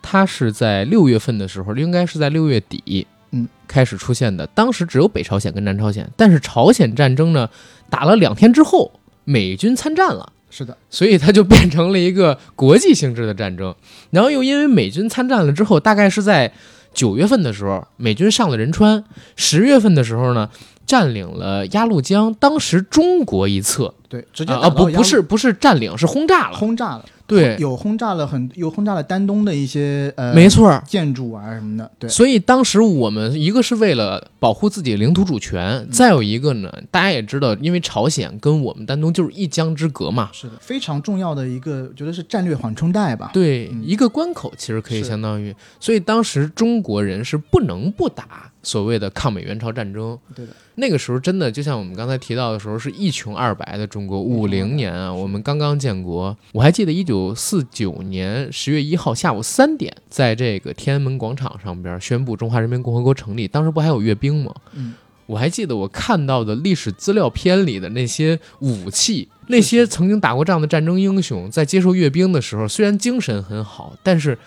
[0.00, 4.46] 它是在六月份的时候，应该是在六月底，嗯，开始出现的。
[4.48, 7.50] 当时只有北朝鲜跟南朝鲜，但是朝鲜战争呢，
[7.90, 8.90] 打了两天之后，
[9.24, 10.32] 美军参战了。
[10.48, 13.74] 是的，所以它就变成了一个国际性质的战争。
[14.10, 16.50] 然后又因为美军参战了之后，大概是在
[16.94, 19.02] 九月份的时候，美军上了仁川；
[19.36, 20.48] 十月份的时候呢，
[20.86, 22.32] 占领了鸭绿江。
[22.34, 23.94] 当时中国一侧。
[24.08, 26.58] 对，直接啊啊不不是不是占领，是轰炸了。
[26.58, 30.68] 轰炸了，对，有轰炸了很有轰炸了丹东的一些呃没错。
[30.68, 30.84] 儿。
[30.86, 43.30] 建筑啊什么的，对，所以当时我们一个是为了保护自己领土主权，再有一个呢，大家也知道，因为朝鲜跟我们丹东就是一江之隔嘛，是的，非常重要的一个，觉得是战略缓冲带吧。
[43.32, 43.82] 对，嗯。
[43.82, 50.18] 一个关口其实可以相当于，所以当时中国人是不能不打所谓的抗美援朝战争。
[50.34, 54.20] 对的，那个时候真的就像我们刚才提到的时候，是一穷二白的中国。
[54.20, 63.48] 五零年啊，我们刚刚建国，我还记得一九四九年十月一号下午三点，在这个天安门广场上边宣布中华人民共和国成立。
[63.48, 64.54] 当时不还有阅兵吗？
[64.74, 64.94] 嗯，
[65.26, 74.38] 我还记得我看到的历史资料片里的那些武器，那些曾经打过仗的战争英雄，在接受阅兵的时候，虽然精神很好，但是，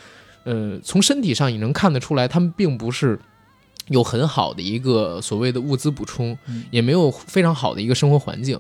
[0.44, 3.20] 呃，从身体上也能看得出来，他们并不是
[3.88, 8.60] 有很好的一个所谓的物资补充，嗯也没有非常好的一个生活环境。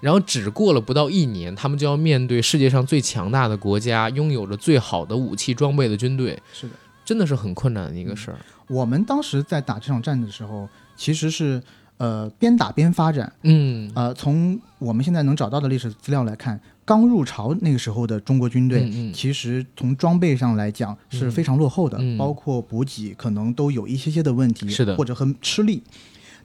[0.00, 6.74] 然后只过了不到一年，他们就要面对世界上最强大的国家，拥有着最好的武器装备的军队，是的。
[7.04, 8.38] 真的是很困难的一个事儿。
[8.66, 11.62] 我们当时在打这场战的时候，其实是
[11.98, 13.30] 呃边打边发展。
[13.42, 19.12] 嗯，呃，从我们现在能找到的历史资料来看，刚入朝那个时候的中国军队，嗯嗯。
[19.12, 24.94] 其实从装备上来讲是非常落后的，包括补给可能都有一些些的问题，是的。
[24.96, 25.82] 或者很吃力。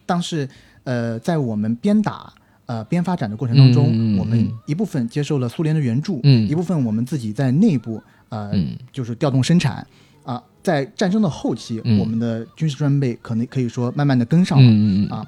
[0.06, 0.47] 但是
[0.86, 2.34] 呃，在我们边打
[2.65, 6.47] 呃边发展的过程当中，我们一部分接受了苏联的援助，嗯。
[6.47, 8.78] 一部分我们自己在内部呃、嗯。
[8.91, 9.86] 就是调动生产
[10.23, 11.99] 啊、在战争的后期，嗯。
[11.99, 15.15] 我们的军事装备可能可以说慢慢的跟上了。
[15.15, 15.25] 啊。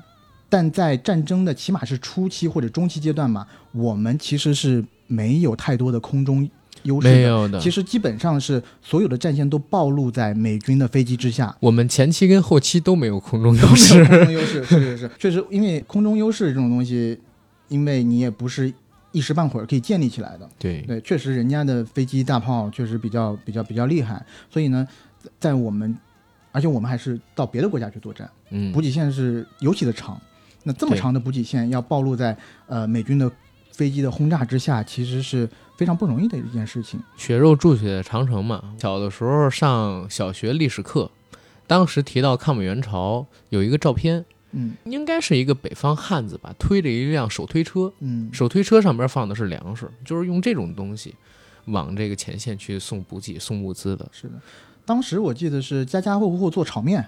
[0.48, 6.50] 但在战争的起码是初期或者中期阶段嘛，我们其实是没有太多的空中
[6.84, 7.08] 优势。
[7.08, 7.60] 没有的。
[7.60, 14.04] 其实基本上是所有的战线都暴露在美军的飞机之下，我们前期跟后期都没有空中优势。
[14.06, 14.64] 空中优势。
[14.66, 17.20] 是是是，确实，因为空中优势这种东西，
[17.68, 18.74] 因为你也不是
[19.12, 20.50] 一时半会儿可以建立起来的。
[20.58, 24.88] 对，对，确实人家的飞机大炮确实比较比较比较厉害，所以呢，
[25.40, 25.96] 在我们
[26.52, 30.20] 而且我们还是到别的国家去作战，嗯，补给线是尤其的长。
[30.64, 33.32] 那这么长的补给线要暴露在呃美军的
[33.72, 37.00] 飞机的轰炸之下，其实是非常不容易的一件事情。
[37.18, 38.76] 血肉筑起的长城嘛。
[38.78, 41.10] 小的时候上小学历史课，
[41.68, 51.16] 当时提到抗美援朝，有一个照片，嗯应该是一个北方汉子吧，推着一辆手推车，嗯，手推车上边放的是粮食，就是用这种东西
[51.66, 54.08] 往这个前线去送补给、送物资的。
[54.12, 54.34] 是的。
[54.84, 57.08] 当时我记得是家家户户做炒面，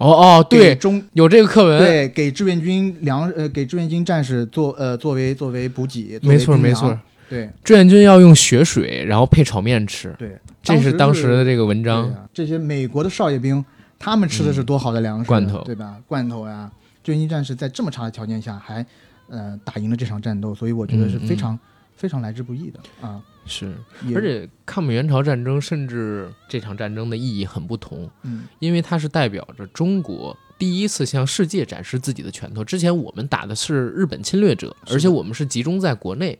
[0.00, 6.98] 哦哦，对，中有这个课文，对给志愿军粮呃给志愿军战士做呃作为作为补给，没错没错。
[7.28, 12.10] 对志愿军要用血水，然后配炒面吃，对，这是当时的这个文章。
[12.10, 13.62] 啊这些美国的少爷兵，
[13.98, 15.96] 他们吃的是多好的粮食，嗯罐头对吧？
[16.08, 16.68] 罐头呀，
[17.04, 18.84] 志愿军战士在这么差的条件下还
[19.28, 21.56] 呃打赢了这场战斗，所以我觉得是嗯非常、
[21.94, 23.20] 非常来之不易的啊。
[23.46, 23.74] 是，
[24.14, 32.64] 而且抗美援朝战争甚至这场战争的意义很不同，嗯因为它是代表着中国第一次向世界展示自己的拳头。
[32.64, 36.38] 之前我们打的是日本侵略者，而且我们是集中在国内，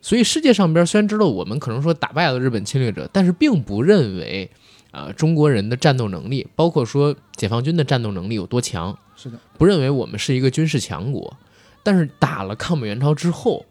[0.00, 4.50] 所以世界上边虽然知道我们可能说打败了日本侵略者，但是并不认为。
[4.94, 11.36] 啊、中国人的战斗能力，包括说解放军的战斗能力有多强，是的，不认为我们是一个军事强国。
[11.82, 13.66] 但是打了抗美援朝之后，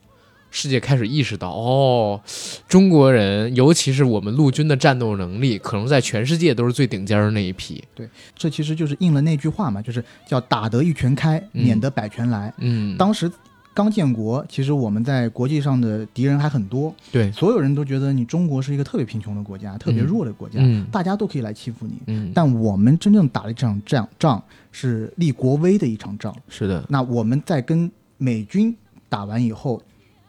[0.56, 2.22] 世界开始意识到，哦，
[2.68, 7.84] 中国人，尤其是我们陆军的战斗能力，可能在全世界都是最顶尖的那一批。
[7.96, 12.54] 对这其实就是应了那句话嘛，就是叫打得一拳开，嗯免得百拳来。
[12.60, 13.30] 嗯，当时
[13.74, 21.96] 刚建国，其实我们在国际上的敌人还很多，对，所有人都觉得你中国是一个特别贫穷的国家，特别弱的国家，嗯大家都可以来欺负你。
[22.06, 26.32] 嗯，但我们真正打了一场仗，仗是立国威的一场仗。
[26.48, 28.76] 是的，那我们在跟美军
[29.10, 29.82] 打完以后，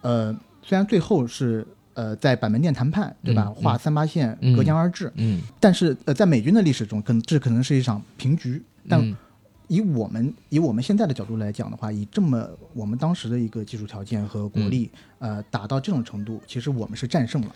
[0.05, 3.47] 呃，虽然最后是呃在板门店谈判，对吧？
[3.49, 8.63] 嗯划三八线，嗯隔江而治，嗯，但是呃，在美军的历史中，可能这可能是一场平局。
[8.87, 9.17] 但嗯
[9.67, 14.91] 以我们以我们现在的角度来讲的话，以这么我们当时的一个技术条件和国力，
[15.21, 17.49] 嗯呃，打到这种程度，其实我们是战胜了。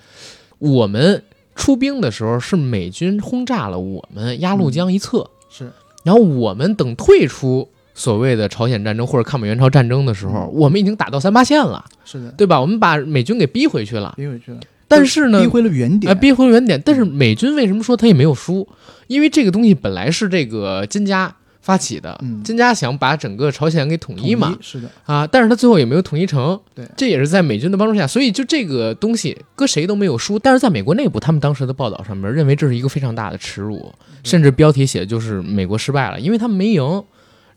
[0.58, 1.22] 我们
[1.54, 5.70] 出兵的时候是美军轰炸了我们鸭绿江一侧，是
[6.02, 12.60] 然后我们等退出所谓的朝鲜战争或者抗美援朝战争的时候，我们已经打到三八线了，是的，对吧？
[12.60, 14.14] 我们把美军给逼回去了。
[14.16, 16.08] 逼回去了，但是呢逼，回了原点。
[16.08, 16.80] 呃，逼回原点。
[16.86, 18.66] 但是美军为什么说他也没有输？
[19.08, 26.56] 因为这个东西本来是这个金家发起的，嗯金家想把整个朝鲜给统一嘛，是的，啊，但是他最后也没有统一成。
[26.76, 30.38] 对这也是在美军的帮助下，所以就这个东西搁谁都没有输。
[30.38, 37.02] 但是在美国内部，他们当时的报道上面认为这是一个非常大的耻辱，甚至标题写的就是美国失败了，因为他们没赢。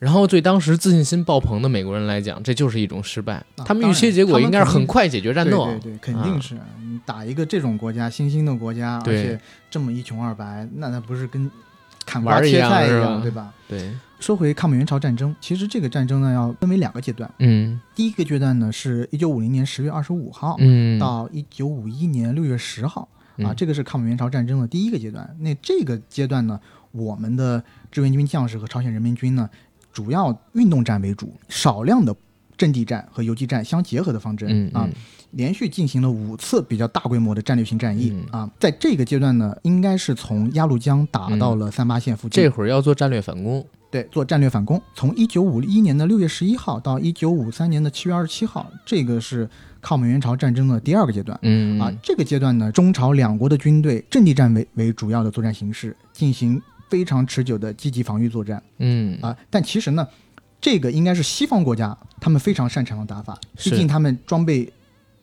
[0.02, 3.36] 然后对当时自信心爆棚的美国人来讲，这就是一种失败。
[3.36, 5.66] 啊他们预期结果应该是很快解决战斗。
[5.66, 11.48] 对对对，肯定是、你打一个这种国家，新兴的国家，而且这么一穷二白，那那不是跟
[12.04, 13.54] 砍瓜切菜样是吧样，对吧？
[13.70, 17.32] 对，说回抗美援朝战争，其实这个战争呢要分为两个阶段。
[17.38, 25.38] 嗯第一个阶段呢是一九五零年十月二十五号、嗯，到一九五一年六月十号啊，嗯这个是抗美援朝战争的第一个阶段。
[25.42, 26.60] 那这个阶段呢，
[26.92, 29.48] 我们的志愿军将士和朝鲜人民军呢，
[29.92, 32.16] 主要运动战为主，少量的
[32.58, 34.90] 阵地战和游击战相结合的方针、啊
[35.32, 38.52] 连续进行了五次比较大规模的战略性战役、嗯啊。
[38.60, 42.44] 在这个阶段呢，应该是从鸭绿江打到了三八线附近。
[42.44, 43.66] 这会儿要做战略反攻。
[43.90, 49.50] 对，做战略反攻，从一九五一年的六月十一号到一九五三年的七月二十七号，这个是
[49.80, 51.40] 抗美援朝战争的第二个阶段。
[51.44, 59.36] 嗯啊，这个阶段呢，中朝两国的军队阵地战为为主要的作战形式，进行非常持久的积极防御作战嗯啊。
[59.50, 60.08] 但其实呢，
[60.60, 64.72] 这个应该是西方国家他们非常擅长的打法，毕竟他们装备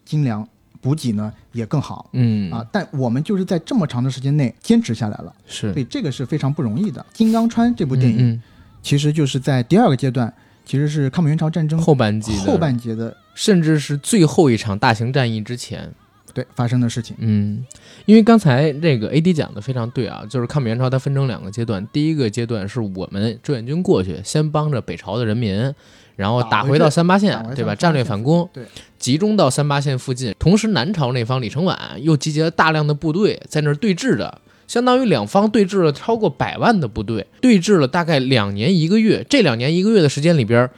[0.04, 0.48] 精良，
[0.80, 2.66] 补给呢也更好嗯啊。
[2.72, 7.00] 但我们就是在这么长的时间内坚持下来了，是所以这个是非常不容易的。
[7.16, 8.42] 《金刚川》这部电影、嗯
[8.80, 10.32] 其实就是在第二个阶段，
[10.64, 15.92] 其实是抗美援朝战争嗯后半季后半节的甚至是最后一场大型战役之前。
[16.32, 17.16] 对发生的事情。
[17.18, 17.64] 嗯，
[18.08, 25.74] 因为刚才这个 AD 讲的非常对啊，就是抗美援朝它分成两个阶段，第一个阶段是我们志愿军过去，先帮着北朝的人民，
[26.16, 27.74] 然后打回到三八线，回对吧？
[27.74, 28.64] 战略反攻，对，
[28.98, 30.34] 集中到三八线附近。
[30.38, 39.22] 同时，南朝那方李承晚又集结了大量的部队在那儿对峙的，相当于两方对峙了超过百万的部队，对峙了大概两年一个月。
[39.28, 40.70] 这两年一个月的时间里边，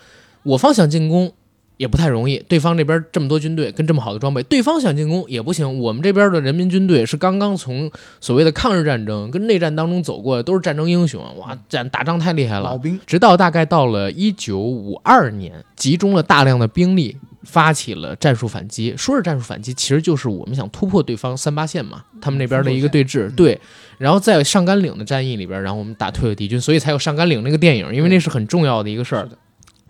[0.42, 1.32] 我方想进攻
[1.80, 5.80] 也不太容易，对方这边这么多军队跟这么好的装备，对方想进攻也不行。
[5.80, 12.76] 我们这边的人民军队是刚刚从所谓的抗日战争跟内战当中走过的，都是战争英雄，哇，战打仗太厉害了老。
[12.76, 18.94] 兵直到大概到了一九五二年，集中了大量的兵力发起了战术反击。
[18.94, 23.26] 说是战术反击，其实就是我们想突破对方三八线嘛，他们那边的一个对峙。
[23.28, 23.58] 嗯对，
[23.96, 29.26] 然后在上甘岭的战役里边，然后我们打退了敌军，所以才有上甘岭那个电影，因为那是很重要的一个事儿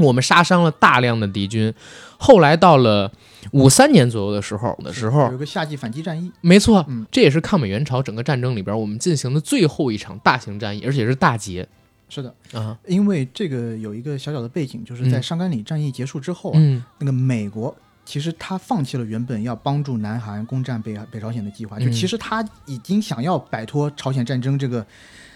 [0.01, 1.73] 我们杀伤了大量的敌军。
[2.19, 3.11] 后来到了
[3.53, 11.67] 五三年左右的时候的时候有，个夏季反击战役，没错，嗯这也是抗美援朝整个战争里边我们进行的最后一场大型战役，而且是大捷
[12.09, 12.77] 是的，啊。
[12.87, 17.75] 因为这个有一个小小的背景，就是在嗯上甘岭战役结束之后啊，嗯那个美国
[18.05, 24.85] 其实他放弃了原本要帮助南韩攻占北北朝鲜的计划，就嗯其实他已经想要摆脱朝鲜战争这个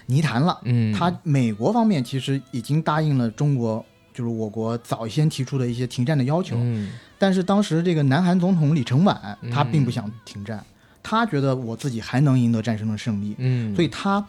[0.05, 0.59] 泥潭了。
[0.65, 3.83] 嗯，他美国方面其实已经答应了中国，
[4.15, 6.93] 就是我国早先提出的一些停战的要求，嗯。
[7.19, 9.51] 但是当时这个南韩总统李承晚嗯。
[9.51, 10.63] 他并不想停战，
[11.03, 14.25] 他觉得我自己还能赢得战争的胜利，嗯，所以他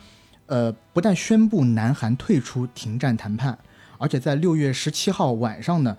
[0.46, 3.56] 呃不但宣布南韩退出停战谈判，
[3.96, 5.96] 而且在六月十七号晚上呢，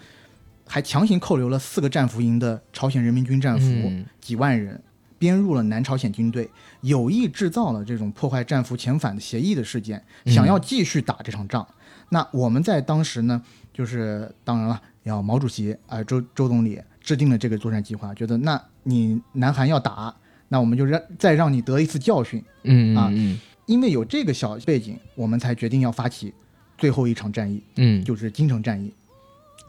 [0.67, 4.05] 还强行扣留了四个战俘营的朝鲜人民军战俘、嗯。
[4.19, 4.81] 几万人，
[5.17, 6.49] 编入了南朝鲜军队，
[6.81, 10.33] 有意制造了这种破坏战俘遣返的协议的事件，嗯。
[10.33, 11.65] 想要继续打这场仗。
[12.09, 13.41] 那我们在当时呢，
[13.78, 20.15] 就是当然了，要毛主席啊、呃周周总理制定了这个作战计划，觉得那你南韩要打，
[20.47, 22.39] 那我们就让再让你得一次教训。
[22.39, 26.34] 啊嗯嗯因为有这个小背景，我们才决定要发起
[26.75, 28.91] 最后一场战役，嗯，就是金城战役。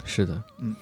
[0.05, 0.75] 是的，嗯，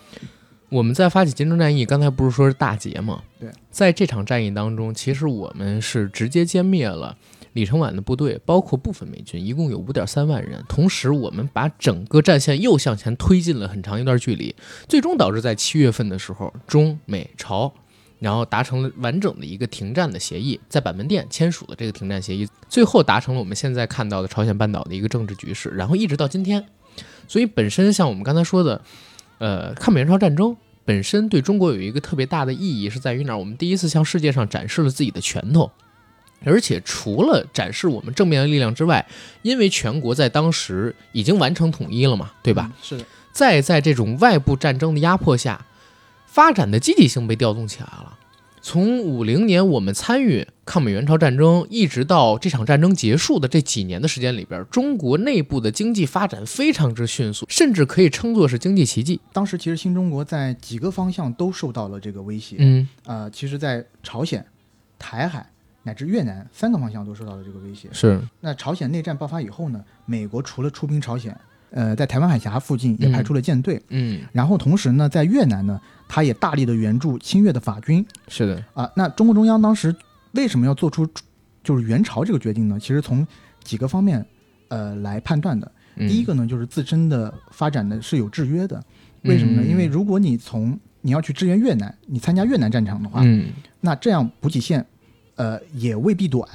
[0.69, 3.25] 我们在发起金城战役，刚才不是说是大捷吗？
[3.41, 7.17] 对，在这场战役当中，其实我们是直接歼灭了
[7.57, 10.63] 李承晚的部队，包括部分美军，一共有五点三万人。
[10.69, 14.55] 同时，我们把整个战线又向前推进了很长一段距离，
[14.87, 17.73] 最终导致在七月份的时候，中美朝。
[18.19, 26.65] 然后达成了完整的一个停战的协议，在板门店签署了这个停战协议，最后达成了我们现在看到的朝鲜半岛的一个政治局势，然后一直到今天。
[27.29, 28.81] 所以本身像我们刚才说的，
[29.37, 33.37] 呃，抗美援朝战争本身对中国有一个特别大的意义，是在于哪儿？
[33.37, 35.71] 我们第一次向世界上展示了自己的拳头，
[36.47, 39.05] 而且除了展示我们正面的力量之外，
[39.43, 42.71] 因为全国在当时已经完成统一了嘛，对吧？
[42.73, 42.79] 嗯？
[42.83, 45.67] 是的，再在这种外部战争的压迫下，
[46.27, 48.19] 发展的积极性被调动起来了。
[48.63, 59.21] 从五零年我们参与抗美援朝战争，一直到这场战争结束的这几年的时间里边，中国内部的经济发展非常之迅速，甚至可以称作是经济奇迹。
[59.33, 62.57] 当时其实新中国在几个方向都受到了这个威胁。
[62.59, 64.45] 嗯呃，其实，在朝鲜、
[64.99, 65.49] 台海
[65.87, 67.89] 乃至越南三个方向都受到了这个威胁。
[67.93, 71.39] 是，那朝鲜内战爆发以后呢，美国除了出兵朝鲜，
[71.71, 78.05] 呃，在台湾海峡附近也派出了舰队，嗯，然后同时呢，在越南呢，他也大力的援助侵越的法军。
[78.27, 79.95] 是的，啊，那中共中央当时
[80.33, 81.09] 为什么要做出
[81.63, 82.81] 就是援朝这个决定呢？
[82.81, 83.25] 其实从
[83.63, 84.27] 几个方面
[84.69, 85.71] 呃来判断的。
[85.95, 88.83] 嗯、第一个呢，就是自身的发展呢是有制约的。
[89.23, 89.63] 为什么呢？
[89.65, 93.47] 嗯因为如果你从你要去支援越南，你参加越南战场的话，嗯
[93.81, 94.85] 那这样补给线
[95.37, 96.49] 呃也未必短，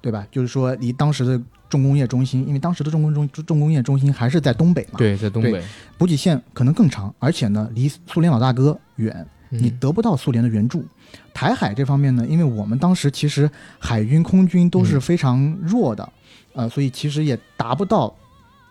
[0.00, 0.26] 对吧？
[0.30, 5.62] 就是说离当时的重工业中心，因为当时的重工中重工业中心还是在东北嘛，对，在东北，对
[5.96, 10.84] 补给线可能更长，而且呢离苏联老大哥远，你嗯得不到苏联的援助。
[11.32, 16.12] 台海这方面呢，因为我们当时其实海军、空军都是嗯非常弱的，
[16.54, 18.14] 呃，所以其实也达不到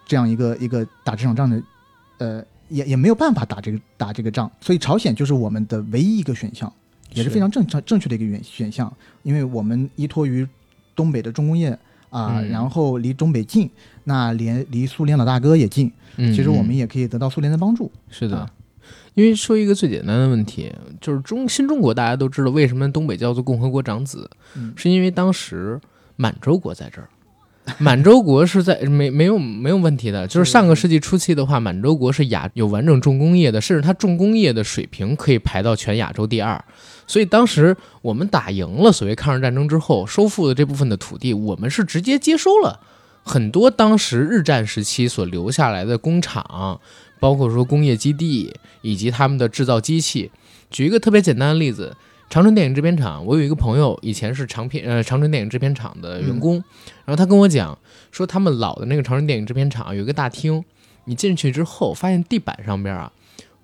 [0.05, 1.61] 这样一个一个打这场仗的，
[2.17, 6.71] 呃，也也没有办法打这个打这个仗，所以朝鲜就是我们的唯一一个选项，
[7.13, 8.91] 也是是非常正常正确的一个选选项，
[9.23, 10.47] 因为我们依托于
[10.95, 11.71] 东北的重工业
[12.09, 13.69] 啊、嗯然后离东北近，
[14.03, 17.91] 那连离苏联老大哥也近，嗯其实我们嗯也可以得到苏联的帮助。
[18.09, 18.49] 是的啊。
[19.15, 25.79] 因为说一个最简单的问题，就是中新中国大家都知道，为什么东北叫做共和国长子，嗯是因为当时
[26.15, 27.09] 满洲国在这儿。
[27.77, 36.63] 满洲国是在没没有没有问题的，就是上个世纪初期的话，满洲国是亚有完整重工业的，甚至它重工业的水平可以排到全亚洲第二。
[37.05, 42.79] 所以当时我们打赢了所谓抗日战争之后，收复了这部分的土地，我们是直接接收了
[43.23, 46.79] 很多当时日战时期所留下来的工厂，
[47.19, 50.31] 包括说工业基地以及他们的制造机器。
[50.71, 51.95] 举一个特别简单的例子，
[52.29, 56.63] 长春电影制片厂，我有一个朋友以前是长片呃长春电影制片厂的员工，
[57.03, 57.75] 然后他跟我讲
[58.11, 60.63] 说，他们老的那个长春电影制片厂有一个大厅，
[61.05, 63.11] 你进去之后发现地板上边啊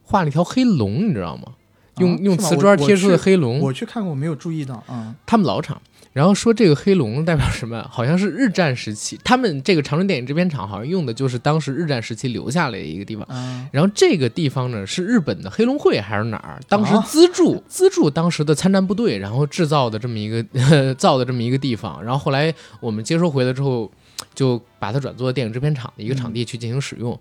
[0.04, 1.54] 画了一条黑龙，你知道吗？
[1.98, 5.16] 用、啊用瓷我我砖贴出的黑龙，我去看过，没有注意到啊。
[5.28, 5.80] 他们老厂。
[6.16, 7.86] 然后说这个黑龙代表什么？
[7.92, 13.26] 好像是日战时期，他们这个长春电影制片厂好像用的就是当时日战时期留下来的一个地方。
[13.26, 16.58] 啊，然后这个地方呢是日本的黑龙会还是哪儿？
[16.70, 20.42] 当时啊资助、资助当时的参战部队，然后制造的这么一个
[20.96, 22.02] 造的这么一个地方。
[22.02, 23.92] 然后后来我们接收回来之后，
[24.34, 27.20] 就把它转做电影制片厂的一个场地去进行使用。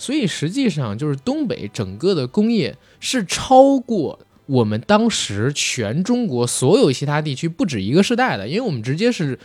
[0.00, 4.16] 所以实际上就是东北整个的工业是超过
[4.48, 9.38] 我们当时全中国所有其他地区不止一个世代的，因为我们直接是。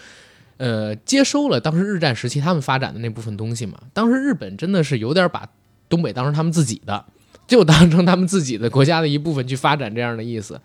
[0.57, 3.77] 呃，接收了当时日战时期他们发展的那部分东西嘛。
[3.91, 5.49] 当时日本真的是有点把
[5.89, 7.03] 东北当成他们自己的，
[7.47, 10.61] 就当成他们自己的国家的一部分去发展这样的意思，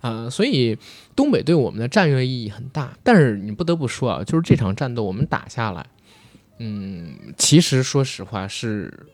[0.00, 0.78] 啊，所以
[1.16, 2.96] 东北对我们的战略意义很大。
[3.02, 5.84] 但是你不得不说啊，就是这场战斗我们打下来，
[6.58, 9.06] 嗯，其实说实话是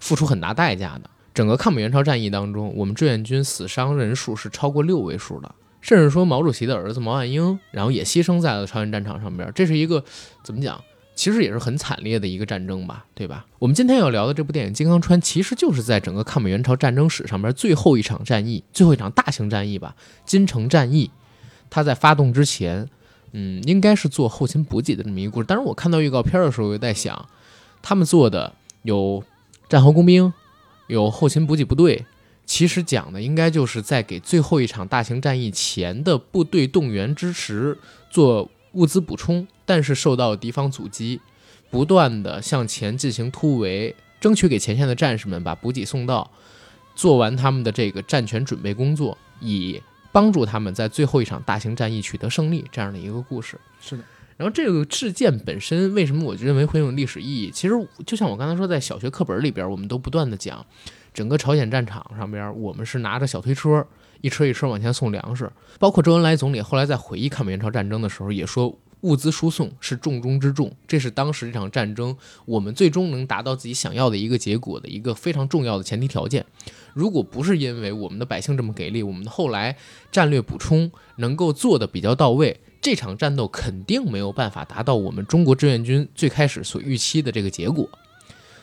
[0.00, 1.10] 付出很大代价的。
[1.36, 5.54] 整个抗美援朝战役当中，我们志愿军死伤人数是超过六位数的。
[5.82, 10.02] 甚至说毛主席的儿子毛岸英，然后也牺牲在了朝鲜战场上边，这是一个
[10.42, 10.82] 怎么讲？
[11.14, 13.44] 其实也是很惨烈的一个战争吧，对吧？
[13.58, 21.10] 我们今天要聊的这部电影《金刚川》，其实就是在整个抗美援朝战争史上边最后一场战役，最后一场大型战役吧——金城战役。
[21.68, 22.88] 它在发动之前，
[23.32, 25.46] 嗯，应该是做后勤补给的这么一个故事。
[25.46, 27.28] 但是我看到预告片的时候，我就在想，
[27.82, 29.22] 他们做的有
[29.68, 30.32] 战壕工兵，
[30.86, 32.06] 有后勤补给部队。
[32.44, 37.76] 其实讲的应该就是在给最后一场大型战役前的部队动员支持
[38.08, 41.20] 做物资补充，但是受到敌方阻击，
[41.70, 46.30] 不断的向前进行突围，争取给前线的战士们把补给送到，
[46.94, 49.82] 做完他们的这个战前准备工作，以
[50.12, 53.58] 帮助他们在最后一场大型战役取得胜利这样的一个故事。
[53.80, 54.04] 是的，
[54.36, 57.50] 然后这个事件本身为什么我认为会有历史意义？
[57.50, 57.74] 其实
[58.04, 60.64] 就像我刚才说，在小学课本里边，我们都不断的讲。
[61.14, 63.86] 整个朝鲜战场上边，我们是拿着小推车，
[64.20, 65.50] 一车一车往前送粮食。
[65.78, 72.14] 包括周恩来总理后来在回忆抗美援朝战争的时候，也说物资输送是重中之重，这是当时这场战争
[72.44, 76.44] 我们最终能达到自己想要的一个结果的一个非常重要的前提条件。
[76.92, 79.76] 如果不是因为我们的百姓这么给力，我们的后来
[80.12, 87.88] 战略补充能够做的比较到位，这场战斗肯定没有办法达到我们中国志愿军最开始所预期的这个结果。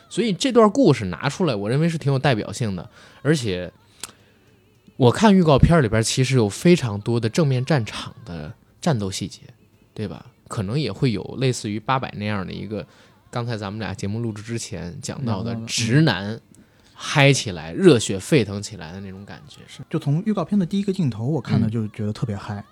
[0.09, 2.89] 所以这段故事拿出来，我认为是挺有代表性的。
[3.21, 3.71] 而且
[4.95, 9.41] 我看预告片里边，其实有非常多的正面战场的战斗细节，
[9.93, 10.27] 对吧？
[10.47, 12.85] 可能也会有类似于八百那样的一个，
[13.31, 16.39] 刚才咱们俩节目录制之前讲到的直男
[16.93, 19.61] 嗨起来、热血沸腾起来的那种感觉。
[19.67, 22.63] 是，就从预告片的第一个镜头，我看了就觉得特别嗨。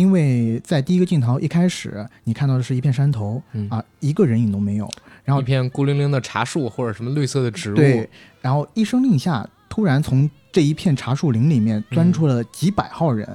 [0.00, 4.88] 因为在第一个镜头一开始，你看到的是一片山头，啊，一个人影都没有，
[5.24, 8.08] 然后一片孤零零的茶树或者什么绿色的植物，对，
[8.40, 13.28] 然后一声令下，突然从这一片茶树林里面钻出了几百号人，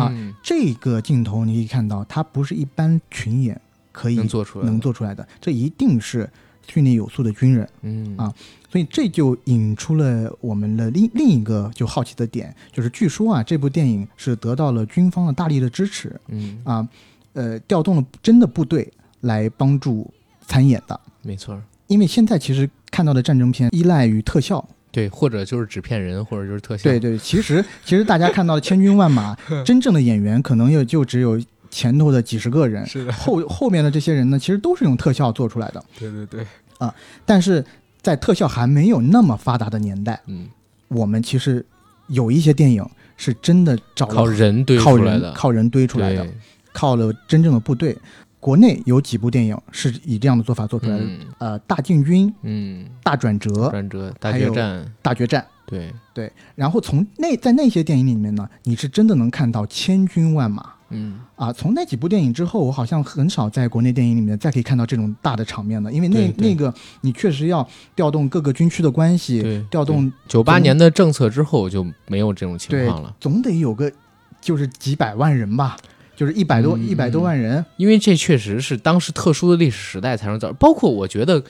[0.00, 0.10] 啊，
[0.42, 3.60] 这个镜头你可以看到，它不是一般群演
[3.92, 6.28] 可以能做出来能做出来的，这一定是。
[6.68, 8.16] 训练有素的军人，嗯。
[8.16, 8.34] 啊，
[8.76, 16.86] 所以这就引出了我们的另另一个就好奇的点，就是据说啊，这部电影是得到了军方的大力的支持，嗯啊，
[17.32, 20.12] 呃，调动了真的部队来帮助
[20.46, 21.58] 参演的，没错。
[21.86, 24.62] 因为现在其实看到的战争片依赖于特效，
[24.92, 27.16] 对，或者就是纸片人，或者就是特效，对对。
[27.16, 31.40] 其实其实大家看到的千军万马， 真正的演员可能也就只有。
[31.68, 35.84] 前头的几十个人，是的，后后面的这些人呢，其实都是用特效做出来的。
[35.98, 36.46] 对对对，
[36.78, 36.94] 啊，
[37.26, 37.62] 但是
[38.06, 40.46] 在特效还没有那么发达的年代，嗯，
[40.86, 41.66] 我们其实
[42.06, 46.24] 有一些电影是真的找靠人堆出来的，靠人堆出来的，
[46.72, 47.98] 靠了真正的部队。
[48.38, 51.04] 国内有几部电影是以这样的做法做出来的，
[51.38, 55.92] 呃，大进军，嗯，大转折，转折，大决战，大决战，对。
[56.14, 56.32] 对。
[56.54, 60.74] 然后从那在那些电影里面呢，你是真的能看到千军万马。
[60.90, 66.72] 嗯啊，从那几部电影之后，我好像很少在国内电影里面再可以看到这种大的场面了，因为那那个
[67.02, 73.92] 你确实要调动各个军区的关系，调动九八年的政策之后就没有这种情况了，总得有个
[74.40, 75.76] 就是几百万人吧，
[76.16, 81.44] 就是一百多一百多万人，因为这确实是当时特殊的历史时代才能造，包括我觉得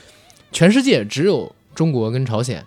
[0.50, 2.64] 全世界只有中国跟朝鲜。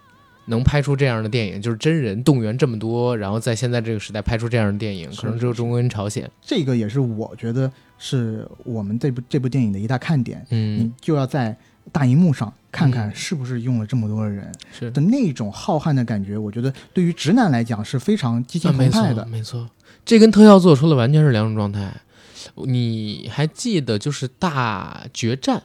[0.50, 6.30] 能拍出这样的电影，就是真人动员这么多，然后在现在这个时代拍出这样的电影，可能只有中国跟朝鲜。
[6.42, 10.46] 这个也是我觉得是我们这部这部电影的一大看点。
[10.50, 11.56] 嗯，你就要在
[11.92, 16.36] 大荧幕上看看是不是用了这么多的人，是的那种浩瀚的感觉。
[16.36, 19.26] 我觉得对于直男来讲是非常激情澎湃的。
[19.28, 19.70] 没错，
[20.04, 21.94] 这跟特效做出的完全是两种状态。
[22.66, 25.62] 你还记得就是大决战，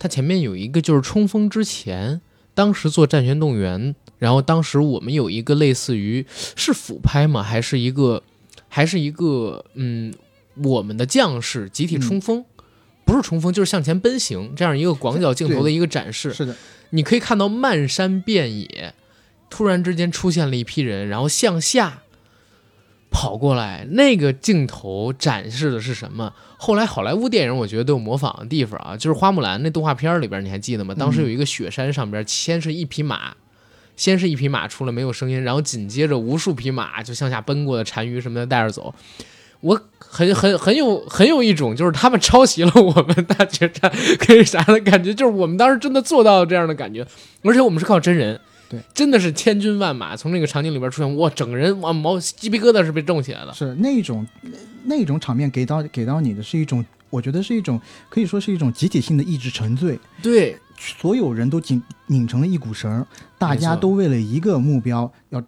[0.00, 2.20] 它前面有一个就是冲锋之前，
[2.54, 3.94] 当时做战前动员。
[4.18, 6.24] 然后当时我们有一个类似于
[6.56, 7.42] 是俯拍吗？
[7.42, 8.22] 还是一个，
[8.68, 10.14] 还是一个嗯，
[10.62, 12.44] 我们的将士集体冲锋，
[13.04, 16.32] 不是冲锋就是向前奔行，这样一个广角镜头的一个展示。
[16.32, 16.56] 是的，
[16.90, 18.94] 你可以看到漫山遍野，
[19.50, 22.02] 突然之间出现了一批人，然后向下
[23.10, 26.32] 跑过来，那个镜头展示的是什么？
[26.58, 30.94] 后来好莱坞电影我觉得都有模仿的地方啊，就是花木兰那动画片里边，你还记得吗？
[30.94, 33.36] 当时有一个雪山上边，牵着一匹马，
[33.96, 38.94] 先是一匹马出来没有声音，然后紧接着无数匹马就向下奔过的单于什么的带着走。
[39.60, 43.90] 我很很很有很有一种就是他们抄袭了我们大决战
[44.20, 47.04] 跟啥的感觉，就是我们当时真的做到了这样的感觉，
[47.42, 48.38] 而且我们是靠真人。
[48.68, 53.54] 对，真的是千军万马从那个场景里边出现，哇，整个人哇毛鸡皮疙瘩是被冻起来了。
[53.54, 54.26] 是那种
[54.84, 59.96] 那种场面给到给到你的是一种，我觉得是一种可以说是一种集体性的意志沉醉。
[60.20, 63.04] 对，所有人都紧拧成了一股绳，
[63.38, 65.42] 大家都为了一个目标要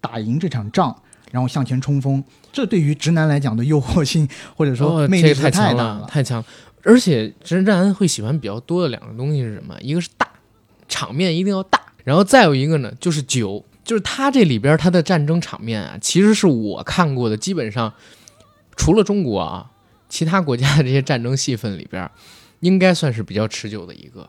[0.00, 0.94] 打赢这场仗，
[1.30, 2.22] 然后向前冲锋。
[2.52, 6.44] 这对于直男来讲的诱惑性或者说魅力太强了，太强。
[6.82, 9.74] 而且直男会喜欢比较多的两个东西是什么？
[9.80, 10.28] 一个是大
[10.86, 11.80] 场面一定要大。
[12.04, 17.90] 然后再有一个呢，就是酒，就是他这里边他的战争场面啊，其实是我看过的，基本上
[18.76, 19.70] 除了中国啊，
[20.10, 22.10] 其他国家的这些战争戏份里边，
[22.60, 24.28] 应该算是比较持久的一个，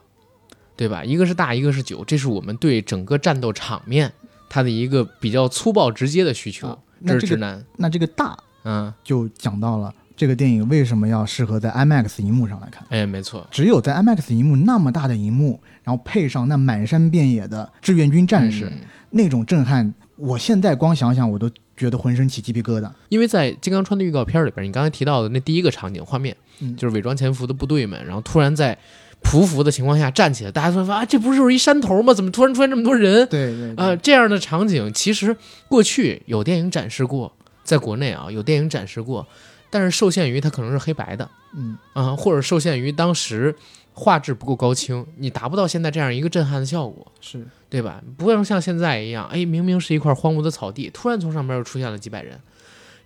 [0.76, 1.02] 对吧？
[1.04, 4.12] 一个是大，一个是酒，这是我们对整个战斗场面
[4.48, 6.78] 它的一个比较粗暴直接的需求。
[7.00, 9.94] 那这个那这个大，嗯，就讲到了。
[10.16, 12.82] 这个电影为什么要适合在 IMAX 荧幕上来看？
[12.88, 18.72] 哎，没错，只有在 IMAX 荧幕那么大的荧幕，然后配上那满山遍野的志愿军战士，
[19.10, 22.90] 那种震撼，我现在光想想我都觉得浑身起鸡皮疙瘩。
[23.10, 26.34] 因为在《金刚川》的预告片里边，你刚才提到的那第一个场景画面，
[26.78, 28.78] 就是伪装潜伏的部队们，然后突然在
[29.22, 32.14] 匍匐的情况下站起来，大家说啊，这不是就是一山头吗？
[32.14, 33.26] 怎么突然出现这么多人？
[33.28, 35.36] 对对啊，这样的场景其实
[35.68, 37.32] 过去有电影展示过，
[37.64, 39.26] 在国内啊有电影展示过。
[39.68, 43.54] 但是受限于它可能是黑白的，嗯啊，或者受限于当时
[43.92, 48.00] 画质不够高清，你达不到现在这样一个震撼的效果，是对吧？
[48.16, 52.38] 不能像现在一样，哎，明明是一块荒芜的草地，突然从上面又出现了几百人，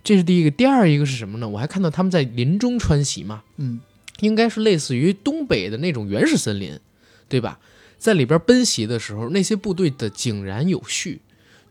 [0.03, 0.51] 这是第一个。
[0.51, 1.49] 第二一个是什么呢？
[1.49, 3.79] 我还看到他们在林中穿行嘛，嗯，
[4.21, 6.79] 应该是类似于东北的那种原始森林，
[7.27, 7.59] 对吧？
[7.99, 11.21] 在里边奔袭的时候，那些部队的井然有序。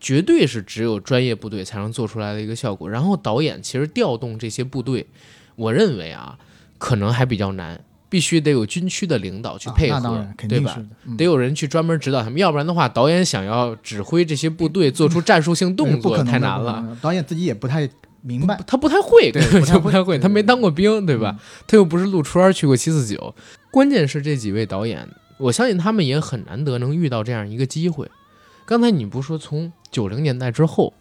[0.03, 2.89] 绝对是只有专业部队才能做出来的一个效果。
[2.89, 5.07] 然后导演其实调动这些部队，
[5.57, 6.39] 我认为啊，
[6.79, 7.79] 可能还比较难，
[8.09, 10.83] 必须得有军区的领导去配合，对吧？
[11.19, 16.97] 得有人去专门指导他们，要不然的话，导演想要指挥这些部队做出战术性动作，太难了。
[17.03, 17.87] 导演自己也不太
[18.23, 19.43] 明白，他不太会，对，
[19.81, 21.39] 不太会，他没当过兵，对吧？
[21.67, 23.35] 他又不是陆川去过七四九。
[23.71, 25.09] 关键是这几位导演，
[25.39, 28.11] 我相信他们也很难得能遇到这样一个机会。
[28.67, 30.93] 刚才你不说从九零年代之后，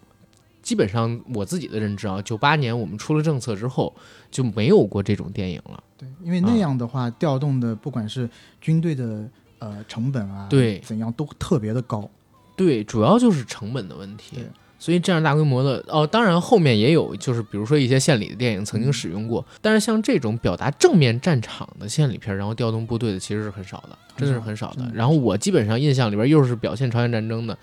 [0.62, 3.94] 基本上我自己的认知啊，九八年我们出了政策之后
[4.30, 5.82] 就没有过这种电影了。
[5.96, 8.28] 对，因为那样的话，调动的不管是
[8.60, 12.08] 军队的呃成本啊，对，怎样都特别的高。
[12.56, 14.36] 对，主要就是成本的问题。
[14.80, 24.90] 所以这样大规模的哦，当然后面也有，就是比如说一些县里的电影曾经使用过，但是像这种表达正面战场的县里片，然后调动部队的其实是很少的，真的是很少的。
[24.94, 27.56] 然后我基本上印象里边又是表现朝鲜战争的，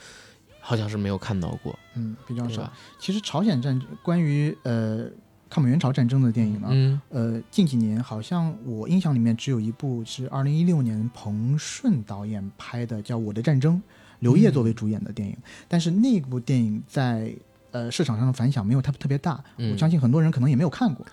[0.59, 2.71] 好像是没有看到过，嗯，比较少。
[2.99, 5.07] 其实朝鲜战关于呃
[5.49, 13.75] 抗美援朝战争的电影呢，嗯，呃近几年好像我印象里面只有一部是二零一六年彭顺导演拍的，叫《我的战争》。
[14.19, 15.35] 刘烨作为主演的电影，
[15.67, 17.31] 但是那部电影在
[17.71, 21.05] 呃市场上的反响没有特特别大，我相信很多人可能也没有看过。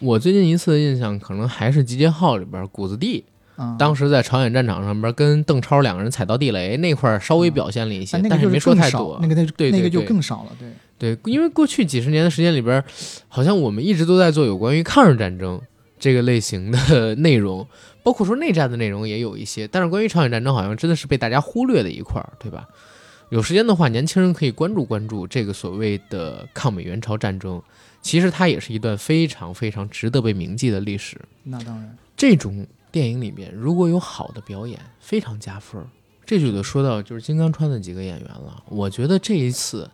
[0.00, 3.24] 我最近一次的印象可能还是《集结号》里边谷子地，
[3.78, 9.18] 当时在朝鲜战场上边跟邓超两个人踩到地雷那块儿稍微表现了一些，但是没说太多。
[9.20, 12.82] 那个那对那个就更少了，对对，因为过去几十年的时间里边，
[13.28, 15.60] 好像我们一直都在做有关于抗日战争
[15.98, 17.66] 这个类型的 内容。
[18.08, 22.66] 包括说内战的内容也有一些，但是关于朝鲜战争好像真的是被大家忽略的一块儿，对吧？
[23.28, 27.62] 有时间的话，年轻人可以关注关注这个所谓的抗美援朝战争，
[28.00, 31.20] 其实它也是一段非常非常值得被铭记的历史。
[31.42, 35.84] 那当然，这种电影里面如果有好的表演，非常加分。
[36.24, 38.64] 这就得说到就是金刚川的几个演员了。
[38.70, 39.90] 我觉得这一次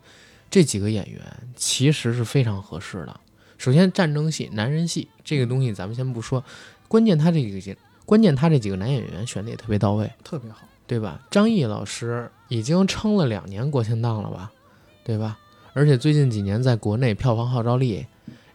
[0.49, 1.21] 这几个演员
[1.57, 3.19] 其实是非常合适的。
[3.59, 6.45] 首先，战争戏、男人戏这个东西咱们先不说，
[6.87, 7.77] 关键他这个节。
[8.07, 11.21] 关键他这几个男演员选的也特别到位，特别好，对吧？
[11.31, 14.53] 张译老师已经撑了两年国庆档了吧，
[15.05, 15.39] 对吧？
[15.73, 18.07] 而且最近几年在国内票房号召力、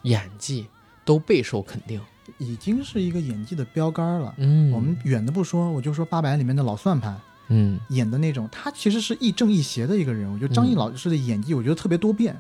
[0.03, 0.67] 演技
[1.03, 1.99] 都备受肯定，
[2.37, 4.33] 已经是一个演技的标杆了。
[4.37, 7.19] 嗯，我们远的不说，我就说《八佰》里面的老算盘，
[7.49, 10.31] 嗯，演的那种，他其实是亦正亦邪的一个人。
[10.31, 12.39] 我觉得张译老师的演技，我觉得特别多变。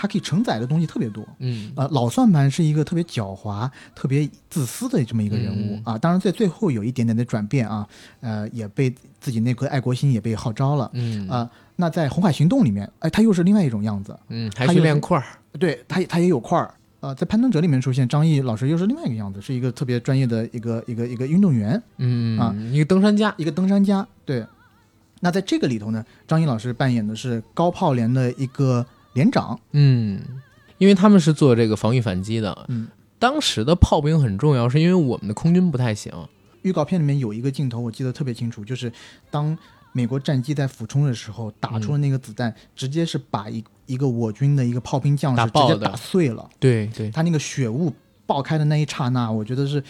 [0.00, 5.98] 它可以承载的东西特别多，嗯，呃，老算盘是一个特别狡猾、特别自私的这么一个人物啊。
[5.98, 7.86] 当然，在最后有一点点的转变啊，
[8.22, 8.90] 呃，也被
[9.20, 11.50] 自己那颗爱国心也被号召了，嗯啊。
[11.76, 14.18] 那在《红海行动》里面，哎，他又是另外一种样子。
[14.28, 15.24] 嗯，还是练块儿。
[15.58, 16.72] 对他，他也有块儿。
[17.00, 21.82] 呃，在《攀登者》里面出现，张译老师又是另外一个样子，是一个特别专业的一个一个一个运动员。
[21.98, 24.06] 嗯啊，一个登山家，一个登山家。
[24.24, 24.46] 对。
[25.22, 29.58] 那在这个里头呢，张译老师扮演的是高炮连的一个连长。
[29.72, 30.20] 嗯，
[30.78, 32.66] 因为他们是做这个防御反击的。
[32.68, 32.88] 嗯，
[33.18, 36.12] 当时的炮兵很重要，是因为我们的空军不太行。
[36.62, 38.92] 预告片里面有一个镜头，我记得特别清楚，就是
[39.30, 39.56] 当
[39.92, 46.48] 美国战机在俯冲的时候，打出了那个子弹，直接是把一一个我军的一个炮兵将士直接打碎了。
[46.58, 47.92] 对对，他那个血雾
[48.30, 49.82] 爆开的那一刹那，我觉得是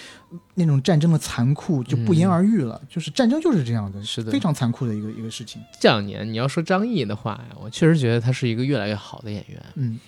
[0.55, 2.81] 那种战争的残酷就不言而喻了。
[2.89, 5.61] 就是战争就是这样的，是的，非常残酷的一个一个事情。
[5.79, 9.63] 这两年你要说张译的话呀，我确实觉得他是一个越来越好的演员。
[9.75, 10.01] 嗯，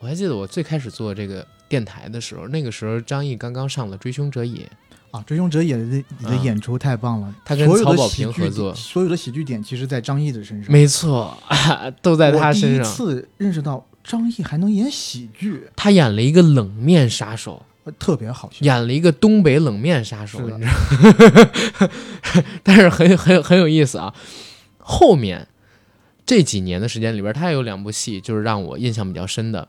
[0.00, 4.62] 我还记得我最开始做这个电台的时候，那个时候张译刚刚上了《追凶者也》。
[5.10, 11.34] 啊，追凶者也的你的演出太棒了，他跟曹保平合作，所有的喜剧点其实，在张译的身上，没错，
[12.02, 12.84] 都在他身上。
[12.84, 20.64] 第一次认识到张译还能演喜剧，他演了一个冷面杀手，特别好笑，演了一个东北冷面杀手，你知
[21.80, 21.90] 道？
[22.62, 24.14] 但是很很很有意思啊。
[24.78, 25.48] 后面
[26.26, 29.68] 这几年的时间里边，他也有两部戏，就是让我印象比较深的，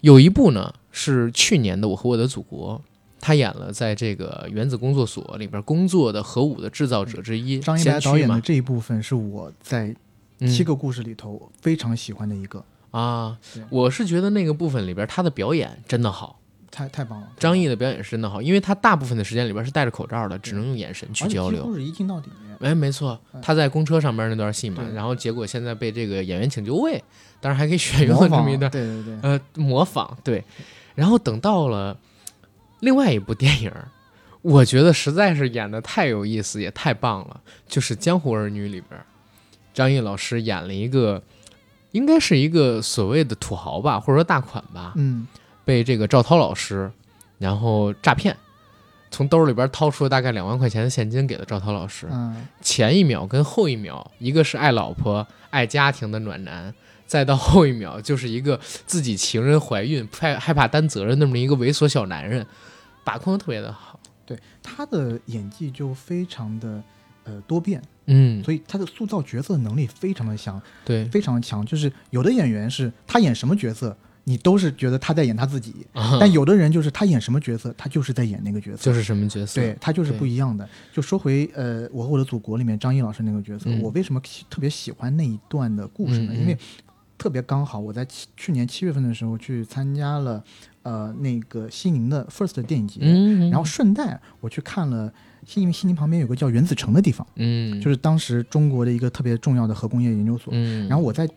[0.00, 2.82] 有一部呢是去年的《我和我的祖国》。
[3.26, 9.96] 他演了在这个原子工作所里边工作的核武的制造者之一，张一白导演的这一部分是我在
[10.40, 13.38] 七个故事里头非常喜欢的一个啊。
[13.70, 16.38] 我是觉得那个部分里边他的表演真的好，
[16.74, 17.28] 太太棒了。
[17.38, 21.72] 张译的表演是真的好，因为他大部分的时间里边是戴着口罩的，只能用眼神去交流。
[21.72, 22.28] 是一镜到底。
[22.60, 27.02] 哎，没错，他在公车上边那段戏嘛，然后结果现在被这个演员请就位，
[27.40, 30.42] 当然还可以选用这么一段，对对对，呃，模仿对。
[30.94, 31.96] 然后等到了。
[32.80, 33.72] 另外一部电影，
[34.42, 37.40] 我觉得实在是演的太有意思，也太棒了。
[37.66, 39.00] 就是《江湖儿女》里边，
[39.72, 41.22] 张译老师演了一个，
[41.92, 44.92] 应该是一个所谓的土豪吧，或者说大款吧。
[44.96, 45.26] 嗯，
[45.64, 46.90] 被这个赵涛老师
[47.38, 48.36] 然后诈骗，
[49.10, 52.08] 从兜里边掏出了大概两万块钱的现金给了赵涛老师。
[52.10, 56.74] 嗯，前一秒跟后一秒，一个是爱老婆、爱家庭的暖男。
[57.06, 62.44] 再到后一秒，就是一个自己情人怀孕、害害怕担责任那么一个猥琐小男人，
[63.04, 64.00] 把控的特别的好。
[64.24, 66.82] 对他的演技就非常的
[67.24, 71.64] 呃多变，嗯，所以他的塑造角色能力非常的强，对，非常强。
[71.64, 73.94] 就是有的演员是他演什么角色，
[74.24, 75.72] 你都是觉得他在演他自己；
[76.18, 80.68] 但有的人就是他演什么角色，他就是在演那个角色，就是什么角色，对他就是不一样的。
[80.92, 86.34] 就说回呃，我和我的祖国里面张译老师那个角色，我为什么特别喜欢那一段的故事呢？
[86.34, 86.56] 因为
[87.16, 90.42] 特别刚好，我在七去年七月份的时候去参加了，
[90.82, 93.00] 呃，那个西宁的 First 电影节，
[93.50, 95.12] 然后顺带我去看了
[95.46, 101.28] 西宁，西宁旁边有个叫原子城的地方，嗯，就是当时中国的一个特别重要的核工业研究所，嗯，然后我在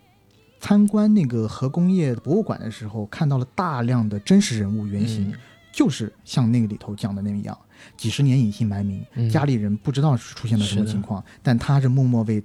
[0.60, 5.34] 参观那个核工业博物馆的时候，看到了大量的真实人物原型，
[5.72, 7.58] 就是像那个里头讲的那样，
[7.95, 12.43] 几十年隐姓埋名，家里人不知道出现了什么情况，但他是默默为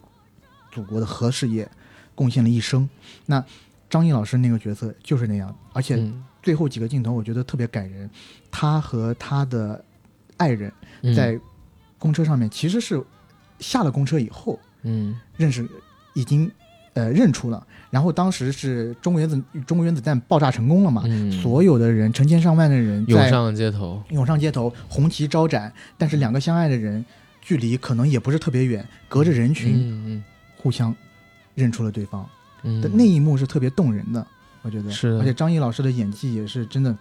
[0.70, 1.68] 祖国的核事业。
[2.14, 2.86] 贡献了一生，
[3.24, 3.42] 那
[3.88, 5.98] 张译老师那个角色就是那样，而且
[6.42, 8.08] 最后几个镜头我觉得特别感人。
[8.50, 9.82] 他和他的
[10.36, 10.70] 爱人
[11.16, 11.40] 在
[11.98, 13.02] 公车上面，其实是
[13.60, 15.66] 下了公车以后，嗯，认识
[16.12, 16.48] 已经
[16.95, 17.66] 呃认出了。
[17.90, 21.05] 然后当时是中国原子中国原子弹爆炸成功了嘛，
[21.43, 25.72] 所有的人成千上万的人涌上街头，涌上街头，红旗招展。
[25.97, 27.05] 但是两个相爱的人
[27.40, 30.22] 距离可能也不是特别远，隔着人群，
[30.57, 30.95] 互相。
[31.55, 32.26] 认出了对方，
[32.80, 34.26] 的那一幕是特别动人的，
[34.62, 35.09] 我觉得是。
[35.18, 36.97] 而且张译老师的演技也是真的，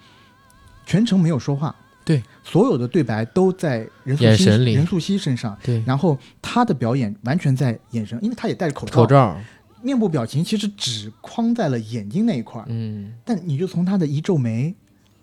[0.86, 1.74] 全程没有说话，
[2.04, 5.82] 对，所有的对白都在任素汐任素汐身上，对。
[5.88, 9.40] 然后他的表演完全在眼神，因为他也戴着口罩，口罩，
[9.82, 13.14] 面部表情其实只框在了眼睛那一块儿，嗯。
[13.26, 14.74] 但你就从他的一皱眉，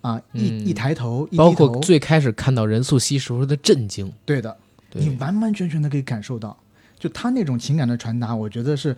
[0.01, 4.55] 啊，一一抬头，包括最开始看到任素汐时候的震惊，对的，
[4.93, 6.57] 你完完全全的可以感受到。
[6.97, 8.93] 就他那种情感的传达，我觉得是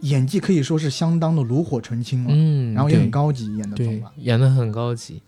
[0.00, 5.22] 演技可以说是相当的炉火纯青了，嗯，然后也很高级，演的对，演的很高级。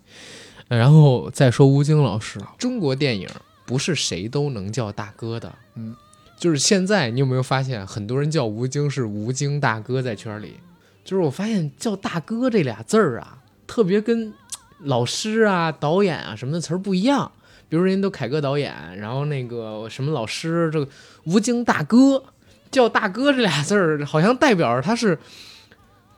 [0.66, 3.28] 然后再说吴京老师，中国电影
[3.64, 5.94] 不是谁都能叫大哥的，嗯，
[6.36, 10.54] 就是现在你有没有发现，很多人叫吴京是吴京大哥，在圈里，
[11.04, 14.32] 就是我发现叫大哥这俩字儿啊，特别跟
[14.80, 17.32] 老师啊、导演啊什么的词儿不一样。
[17.68, 20.88] 比如人家都凯歌导演，然后那个什么老师，这个
[21.24, 22.22] 吴京大哥
[22.70, 25.18] 叫大哥这俩字儿，好像代表着他是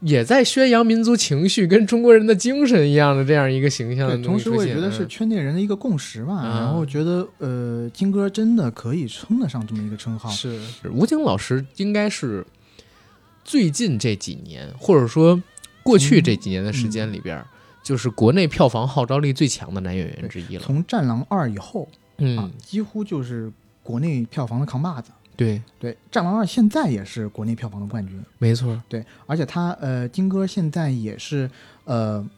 [0.00, 4.22] 也在宣扬民族情绪跟中国人的精神一样的这样一个形象。
[4.22, 6.44] 同时，我也觉得是圈内人的一个共识吧。
[6.44, 10.30] 然后觉得，呃，金哥真的可以称得上这么一个称号。
[10.30, 10.60] 是
[10.92, 12.46] 吴京老师应该是
[13.44, 15.42] 最近这几年，或者说
[15.82, 17.44] 过去这几年的时间里边，
[17.82, 20.62] 就是国内票房号召力最强的男演员之一了。
[20.62, 21.88] 从《战狼二》以后
[22.18, 23.50] 啊嗯，，几乎就是
[23.82, 25.10] 国内票房的扛把子。
[25.38, 28.20] 对，对，《战狼二》现在也是国内票房的冠军。
[28.38, 31.48] 没错，对，而且他呃，金哥现在也是
[31.84, 32.28] 呃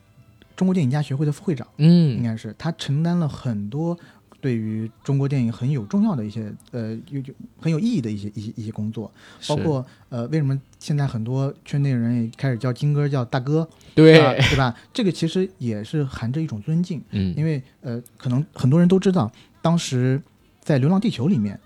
[0.55, 2.17] 中国电影家协会的副会长，嗯。
[2.17, 3.99] 应嗯，该是他承担了很多
[4.39, 9.11] 对于中国电影很有重要的一些呃有有很有意义的一些一些一些工作，
[9.49, 14.77] 包括呃为什么现在很多圈内人也开始叫金哥叫大哥，对，啊对吧？
[14.93, 19.33] 这个其实也是含着一种尊敬，嗯，因为呃可能很多人都知道，
[19.63, 20.21] 当时
[20.63, 21.59] 在《流浪地球》里面，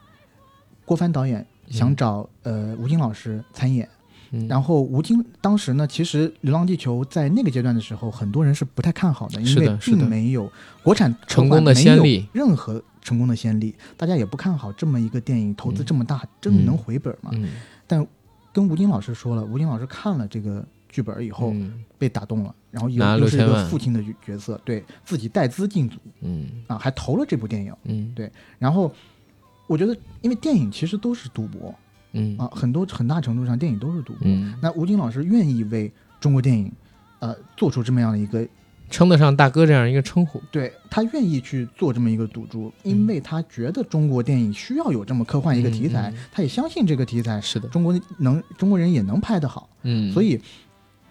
[0.84, 3.88] 郭帆导演想找、呃吴京老师参演。
[4.30, 4.46] 嗯。
[4.48, 10.50] 然后吴京当时呢，其实《流浪地球》在那个阶段的时候，很多人是不太看好的，因为并没有
[10.82, 17.30] 国产成功的先例，任何成功的先例，大家也不看好这么一个电影，投资这么大，真的能回本吗？
[17.86, 18.06] 但，
[18.52, 21.84] 跟吴京老师说了，吴京老师看了这个剧本以后、嗯。
[21.96, 26.46] 被打动了，然后又是一个父亲的角色，对自己带资进组嗯。
[26.66, 27.72] 啊，还投了这部电影。
[27.84, 28.12] 嗯。
[28.14, 28.92] 对然后
[29.66, 31.74] 我觉得，因为电影其实都是赌博
[32.12, 32.36] 嗯。
[32.38, 34.22] 啊，很多很大程度上电影都是赌博。
[34.22, 35.90] 嗯，那吴京老师愿意为
[36.20, 36.70] 中国电影，
[37.18, 38.46] 呃，做出这么样的一个，
[38.90, 50.40] 称得上大哥这样一个称呼，对他愿意去做这么一个赌注，嗯因为他觉得中国电影需要有这么科幻一个题材，他也相信这个题材是的，中国能中国人也能拍得好，嗯，所以，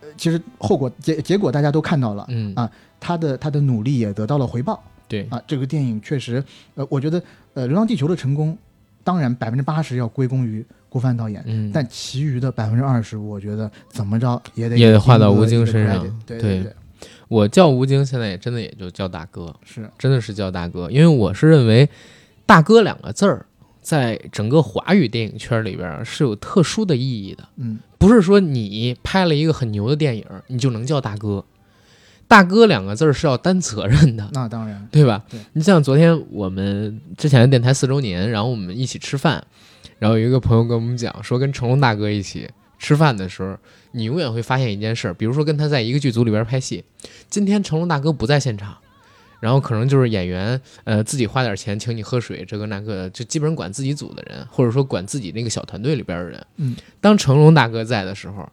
[0.02, 2.54] 呃，其实后果结结果大家都看到了，嗯。
[2.56, 2.70] 啊
[3.06, 4.82] 他的他的努力也得到了回报。
[5.10, 6.42] 对，啊，这个电影确实，
[6.76, 7.22] 呃，我觉得，
[7.54, 8.58] 呃，《流浪地球》的成功，
[9.04, 11.44] 当然百分之八十要归功于郭帆导演。
[11.46, 16.74] 嗯，但其余的百分之二十，我觉得怎么着也得也得画到吴京身上对对对，
[17.28, 21.88] 我叫吴京，现在也真的也就叫大哥，是真的是叫大哥，因为我是认为
[22.46, 23.46] “大哥”两个字儿
[23.82, 31.44] 在整个华语电影圈里边儿是有特殊的意义的，嗯不是说你拍了一个很牛的电影，你就能叫大哥。
[32.28, 35.24] 大哥两个字儿是要担责任的，那当然，对吧？
[35.30, 39.46] 对你像昨天我们之前的电台四周年，然后我们一起吃饭，
[40.00, 42.50] 然后有一个朋友跟我们讲说，跟成龙大哥一起
[42.80, 43.56] 吃饭的时候，
[43.92, 46.84] 你永远会发现一件事儿，比如说跟他在一个剧组里边拍戏，
[47.30, 48.76] 今天成龙大哥不在现场，
[49.40, 56.44] 然后可能就是演员呃自己花点钱请你喝水，这个那个的，就基本上管自己组的人，或者说管自己那个小团队里边的人。
[56.56, 58.50] 嗯，当成龙大哥在的时候。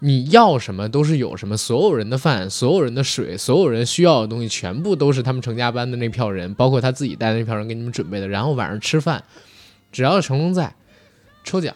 [0.00, 8.26] 你要什么都是有什么，所有人的饭，所有人的水，所有人需要的东西，全部都是他们成家班的那票人，包括他自己带的那票人给你们准备的。
[8.26, 9.22] 然后晚上吃饭，
[9.92, 10.74] 只要成龙在，
[11.44, 11.74] 抽奖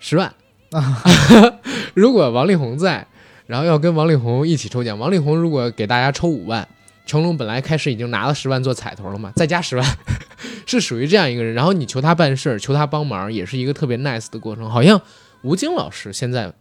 [0.00, 0.34] 十万。
[1.94, 3.06] 如果王力宏在，
[3.46, 6.66] 然后要跟王力宏一起抽奖，王力宏如果给大家抽五万，
[7.04, 9.86] 成龙本来开始已经拿了十万做彩头了嘛，再加十万，
[10.66, 11.54] 是属于这样一个人。
[11.54, 14.70] 然后你求他办事儿，求他帮忙，也是一个特别 nice 的过程。
[14.70, 15.00] 好像
[15.42, 16.52] 吴京老师现在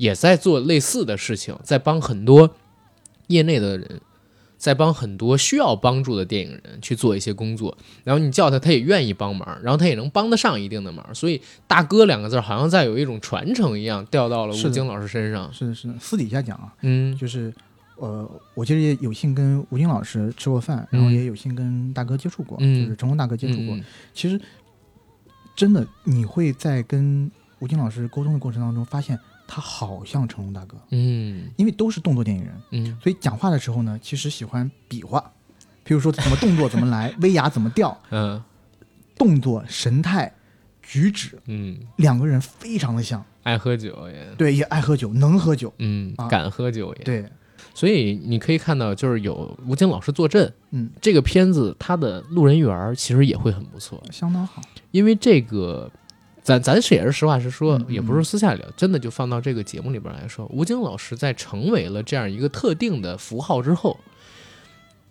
[0.00, 2.56] 也在做类似的事情，在帮很多
[3.26, 4.00] 业内的人，
[4.56, 7.76] 在帮很多需要帮助的电影人去做一些工作。
[8.02, 11.14] 然后你叫他，他也愿意帮忙，然后他也能帮得上一定的忙。
[11.14, 11.38] 所以
[11.68, 15.52] “大哥”两个字好像在有一种传承一样，掉到了吴京老师身上。
[15.52, 15.94] 是的，是的。
[16.00, 17.52] 私底下讲啊，嗯就是
[17.96, 23.76] 呃，我其实也有幸跟吴京老师吃过饭，然后嗯也有幸跟大哥接触过，嗯就是成龙大哥接触过。
[23.76, 23.84] 嗯
[24.14, 24.40] 其实
[25.54, 29.18] 真的，你会在跟吴京老师沟通的过程当中，发现
[29.52, 35.20] 他好像成龙大哥，嗯因为都是动作电影人，嗯所以讲话的时候呢，其实喜欢比划，
[35.82, 38.40] 比如说怎么动作怎么来， 威亚怎么掉，嗯
[39.18, 40.32] 动作、神态、
[40.80, 43.24] 举止，嗯，两个人非常的像。
[43.42, 45.72] 爱喝酒也对，也爱喝酒，能喝酒。
[45.78, 47.04] 嗯啊敢喝酒也。
[47.04, 47.28] 对，
[47.74, 54.62] 所以你可以看到，就是有吴京老师坐镇，嗯，这个片子他的路人缘其实也会很不错，相当好。
[54.92, 55.90] 因为这个。
[56.50, 64.00] 咱咱是也是实话实说也不是私下聊，真的就放到这个节目里边来说，吴京老师在成为了这样一个特定的符号之后，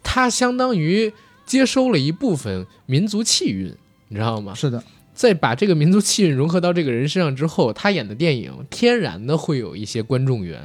[0.03, 1.13] 他相当于
[1.45, 3.73] 接收了一部分民族气韵，
[4.09, 4.53] 你知道吗？
[4.53, 4.83] 是的，
[5.13, 10.61] 在把这个民族气韵融合到这个人身上之后，他演的电影天然的会有一些观众缘，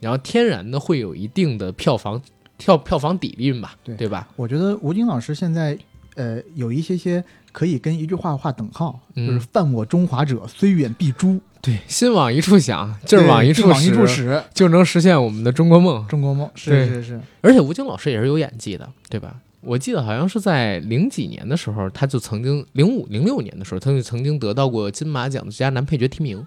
[0.00, 2.22] 然后天然的会有一定的票房
[2.56, 4.28] 票票房底蕴吧，对对吧？
[4.36, 5.78] 我觉得吴京老师现在
[6.14, 7.22] 呃有一些些
[7.54, 16.04] 可以跟一句话画等号，嗯就是“犯我中华者，虽远必诛对，心往一处想，劲儿往一处对劲往一处使，就能实现我们的中国梦。
[16.08, 19.36] 中国梦是是是，而且吴京老师也是有演技的，对吧？
[19.60, 26.44] 我记得好像是在零几年的时候，他就曾经零五零六年的时候，他就曾经得到过金马奖的最佳男配角提名，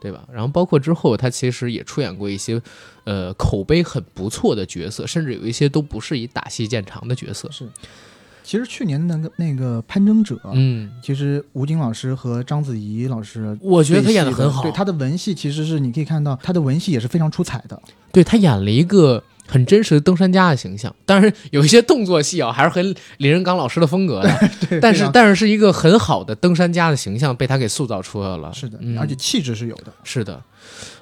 [0.00, 0.24] 对吧？
[0.30, 2.60] 然后包括之后，他其实也出演过一些
[3.04, 7.50] 呃口碑很不错的角色，甚至有一些都不是以打戏见长的角色。
[7.50, 7.66] 是，
[8.42, 17.80] 其实去年那个那个攀登者，嗯，其实吴京老师和章子怡老师，我觉得他演的很好，对他的文戏其实是你可以看到他的文戏也是非常出彩的，
[18.12, 19.22] 对他演了一个。
[19.44, 24.50] 很真实的登山家的形象，当然有一些动作戏啊，还是很李仁刚老师的风格的。
[24.80, 28.50] 但是，但是是一个很好的登山家的形象被他给塑造出来了。
[28.54, 29.92] 是的，而且气质是有的。
[30.04, 30.42] 是的，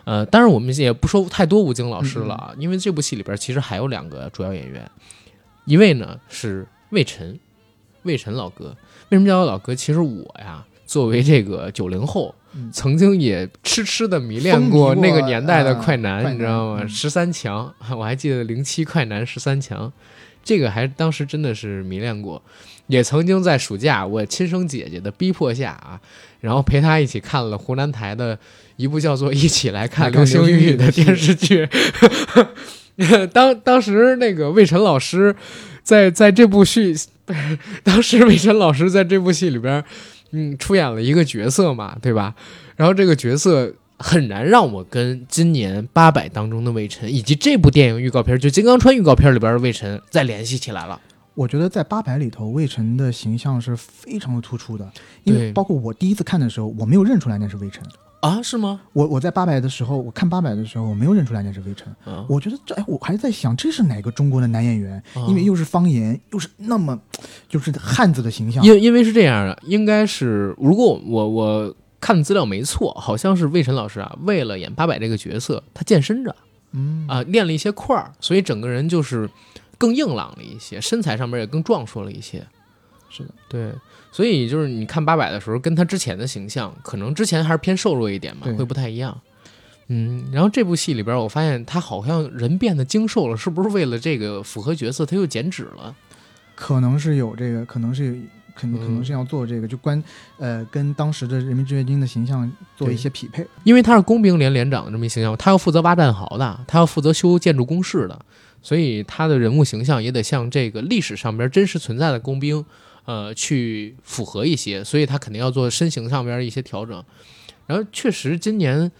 [0.05, 4.91] 呃，当然我们也不说太多吴京老师了啊，因为这部戏里边其实还有两个主要演员，
[5.67, 7.39] 一位呢是魏晨，
[8.03, 8.77] 魏晨老哥。
[9.09, 9.75] 为什么叫我老哥？
[9.75, 12.35] 其实我呀，作为这个九零后。
[12.73, 16.85] 曾经也痴痴的迷恋过那个年代的快男，你知道吗？
[16.89, 19.93] 十三强， 我还记得零七快男十三强，
[20.43, 22.43] 这个还当时真的是迷恋过。
[22.89, 26.01] 也曾经在暑假，我亲生姐姐的逼迫下啊，
[26.41, 28.37] 然后陪她一起看了湖南台的
[28.75, 31.69] 一部叫做《一起来看流星雨》的电视剧。
[33.33, 35.33] 当当时那个魏晨老师
[35.91, 36.95] 在在这部戏，
[37.83, 39.85] 当时魏晨老师在这部戏里边。
[40.33, 42.33] 嗯，出演了一个角色嘛，对吧？
[42.77, 51.01] 然后这个角色很难让我跟今年八百当中的魏晨，以及这部电影预告片就《金刚川》预告片里边的魏晨再联系起来了。
[51.35, 54.89] 我觉得在八百里头，魏晨的形象是非常的突出的，
[55.25, 57.83] 因为包括我第一次看的时候，我没有认出来那是魏晨。
[58.21, 58.83] 啊，是吗？
[58.93, 61.89] 我我在八百的时候，我看八百的时候，我没有认出来那是魏晨。
[62.29, 65.03] 我觉得这，哎，我还在想这是哪个中国的男演员？
[65.29, 66.99] 因为又是方言，又是那么
[67.49, 68.63] 就是汉子的形象。
[68.63, 76.37] 因因为是这样的，应该是如果我我看资料没错，好像是魏晨老师啊，为了演八百这个角色，他健身着，
[76.73, 79.29] 嗯啊，练了一些块儿，所以整个人就是
[79.79, 82.47] 更硬朗了一些，身材上面也更壮硕了一些。
[83.09, 83.73] 是的，对。
[84.13, 89.21] 所以就是你看八百的时候，跟他之前的形象，可能之前还是偏瘦弱一点嘛，会不太一样。
[89.93, 95.95] 嗯，然后这部戏里边，我发现他好像人变得精瘦了，是不是为了这个符合角色，他又减脂了？
[96.55, 98.23] 可能是有这个，可能是有，
[98.55, 100.01] 肯可能是要做这个，就关
[100.39, 103.45] 呃跟当时的人民志愿军的形象做一些匹配。
[103.65, 108.25] 因为他是工兵连连长的这么一形象，他要负责挖战壕的，他要负责修建筑工事的，
[108.63, 112.65] 所以他的人物形象也得像这个历史上边真实存在的工兵。
[113.05, 117.03] 呃，去符合一些，所以他肯定要做身形上边一些调整。
[117.67, 118.91] 然后确实，今年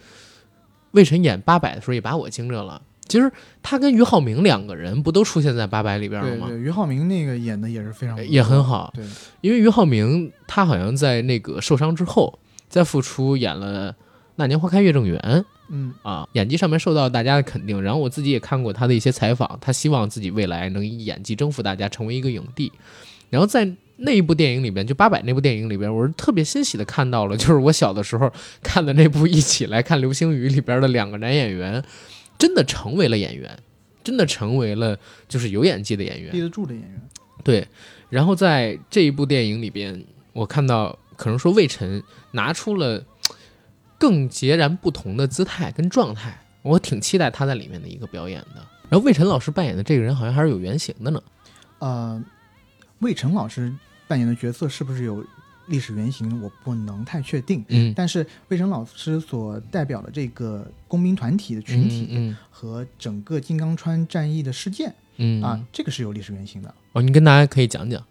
[0.91, 2.81] 魏晨演八百的时候也把我惊着了。
[3.07, 3.29] 其实
[3.61, 6.47] 他跟俞灏明两个人不都出现在八百里边了吗？
[6.47, 8.89] 对，俞灏明那个演的也是非常也很好。
[8.95, 9.05] 对，
[9.41, 12.39] 因为俞灏明他好像在那个受伤之后
[12.69, 13.91] 再复出演了
[14.37, 15.19] 《那年花开月正圆》。
[15.73, 17.81] 嗯啊，演技上面受到大家的肯定。
[17.81, 22.71] 然后我自己也看过他的一些采访，他希望自己未来能以演技征服大家，成为一个影帝。
[23.29, 23.69] 然后在
[24.03, 28.31] 那一部电影里边，就八百那部电影里边，我是特别欣喜的看到了，就是我小的时候
[28.63, 31.83] 看的那部《一起来看流星雨》里边的两个男演员，
[32.37, 33.55] 真的成为了演员，
[34.03, 34.97] 真的成为了
[35.27, 37.01] 就是有演技的演员，立得住的演员。
[37.43, 37.67] 对，
[38.09, 43.05] 然后在这一部电影里边，我看到可能说魏晨拿出了
[43.99, 48.65] 更截然不同的姿态跟状态，我挺期待他在里面的一个表演的。
[48.89, 51.21] 然后魏晨老师扮演的这个人好像还是有原型的呢，
[51.77, 52.23] 呃。
[52.99, 53.73] 魏晨老师
[54.11, 55.25] 扮演的角色是不是有
[55.67, 56.41] 历史原型？
[56.41, 57.63] 我不能太确定。
[57.69, 66.75] 嗯，但是魏晨老师所代表的这个工兵团体的群体和整个金刚川战役的事件，嗯啊，这个是有历史原型的。
[66.91, 68.03] 哦，你跟大家可以讲讲。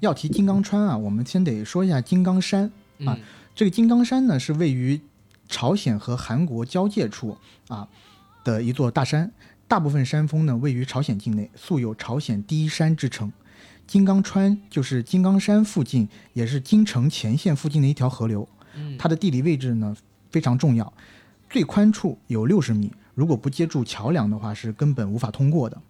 [0.00, 2.70] 要提金刚川啊，我们先得说一下金刚山
[3.06, 3.18] 啊。
[3.54, 5.00] 这个金刚山呢，是位于
[5.48, 7.38] 朝鲜和韩国交界处
[7.68, 7.88] 啊
[8.44, 9.32] 的一座大山，
[9.66, 13.32] 大部分山峰呢位于朝鲜境内，素有“朝鲜第一山”之称。
[13.86, 18.48] 金刚川就是金刚山附近，也是京城前线附近的一条河流。
[18.98, 19.96] 它的地理位置呢
[20.30, 20.92] 非常重要，
[21.48, 25.80] 最宽处有六十米，如果不接住桥梁的话，是根本无法通过的。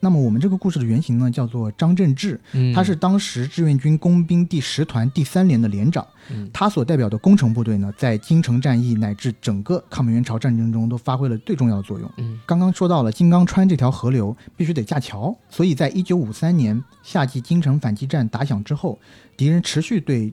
[0.00, 2.38] 那么我们这个故事的原型呢，叫做张振志，
[2.74, 6.06] 他是当时志愿军工兵第十团第三连的连长。
[6.52, 12.10] 他所代表的工程部队呢，在京城战役乃至整个抗美援朝战争中都发挥了最重要的作用。
[12.44, 18.98] 刚刚说到了金刚川这条河流必须得架桥，所以在一九五三年夏季京城反击战打响之后，
[19.36, 20.32] 敌人持续对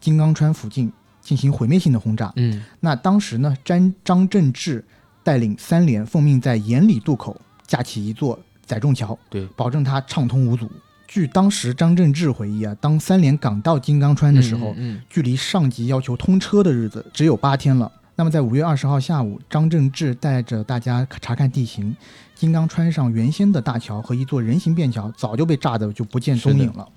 [0.00, 2.32] 金刚川附近进行毁灭性的轰炸。
[2.36, 4.84] 嗯，那当时呢，张张振志
[5.22, 8.38] 带领三连奉命在盐里渡口架起一座。
[8.72, 10.66] 载重桥，对，保证它畅通无阻。
[11.06, 14.74] 据当时张振志回忆啊，当三连港到金刚川的时候，
[15.10, 17.92] 距离上级要求通车的日子只有八天了。
[18.14, 21.94] 那么在五月二十号下午，张振志带着大家查看地形，
[22.34, 26.88] 金刚川上原先的大桥和一座人行便桥早就被炸得就不见踪影了。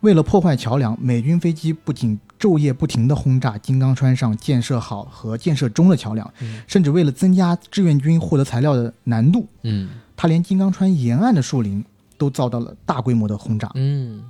[0.00, 6.32] 为了破坏桥梁，美军飞机不仅昼夜不停地轰炸金刚川上建设好和建设中的桥梁，
[6.66, 9.90] 甚至为了增加志愿军获得材料的难度，嗯。
[10.16, 11.84] 他连金刚川沿岸的树林
[12.16, 13.70] 都遭到了大规模的轰炸。
[13.74, 14.22] 嗯，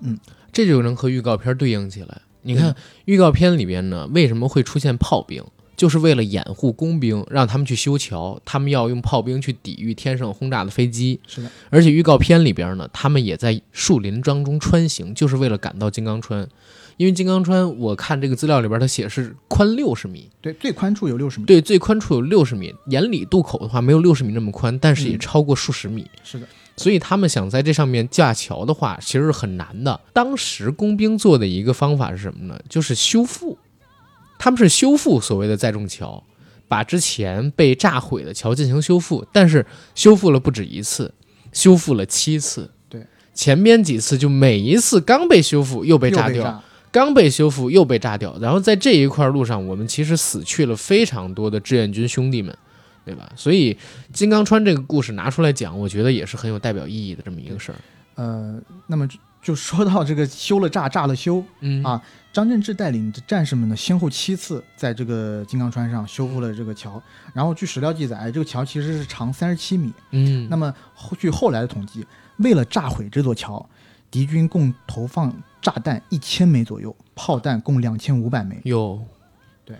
[0.00, 0.18] 嗯，
[0.52, 2.20] 这就能和预告片对应起来。
[2.42, 2.74] 你看
[3.04, 5.44] 预告片里边呢，为什么会出现炮兵？
[5.76, 11.18] 就是为了掩护工兵，让他们去修桥，他们要用炮兵去抵御天上轰炸的飞机。
[11.26, 16.46] 是的，而且预告片里边呢，他们也在树林当中穿行，就是为了赶到金刚川。
[17.00, 22.74] 因为金刚川，我看这个资料里边，它写是宽六十米，对，最宽处有六十米，对，最宽处有六十米。
[22.88, 26.06] 眼里渡口的话，没有六十米那么宽，但是也超过数十米。
[26.22, 26.46] 是的，
[26.76, 29.98] 所以他们想在这上面架桥的话，其实是很难的。
[30.12, 32.60] 当时工兵做的一个方法是什么呢？
[32.68, 33.56] 就是修复。
[34.38, 36.22] 他们是修复所谓的载重桥，
[36.68, 41.14] 把之前被炸毁的桥进行修复，但是修复了不止一次，
[41.50, 42.70] 修复了七次。
[42.90, 46.62] 对，前边几次就每一次刚被修复又被炸掉，
[46.92, 48.36] 刚被修复又被炸掉。
[48.40, 52.56] 然后在这一块路上，我们其实死去了非常多的志愿军兄弟们，
[53.04, 53.30] 对吧？
[53.36, 53.76] 所以
[54.12, 57.78] 金刚川这个故事拿出来讲，我觉得也是很有代表意义的这么一个事儿。
[58.16, 59.08] 呃，那么
[59.42, 62.02] 就说到这个修了炸，炸了修，嗯啊。
[62.32, 67.02] 张振志带领的战士们呢，先后七次在这个金刚川上修复了这个桥。
[67.34, 69.92] 然后据史料记载，这个桥其实是长三十七米。
[70.12, 70.72] 嗯，那么
[71.18, 73.68] 据后来的统计，为了炸毁这座桥，
[74.12, 78.58] 敌军共投放炸弹一千枚左右，炮弹共两千五百枚。
[78.64, 79.02] 哟，
[79.64, 79.76] 对，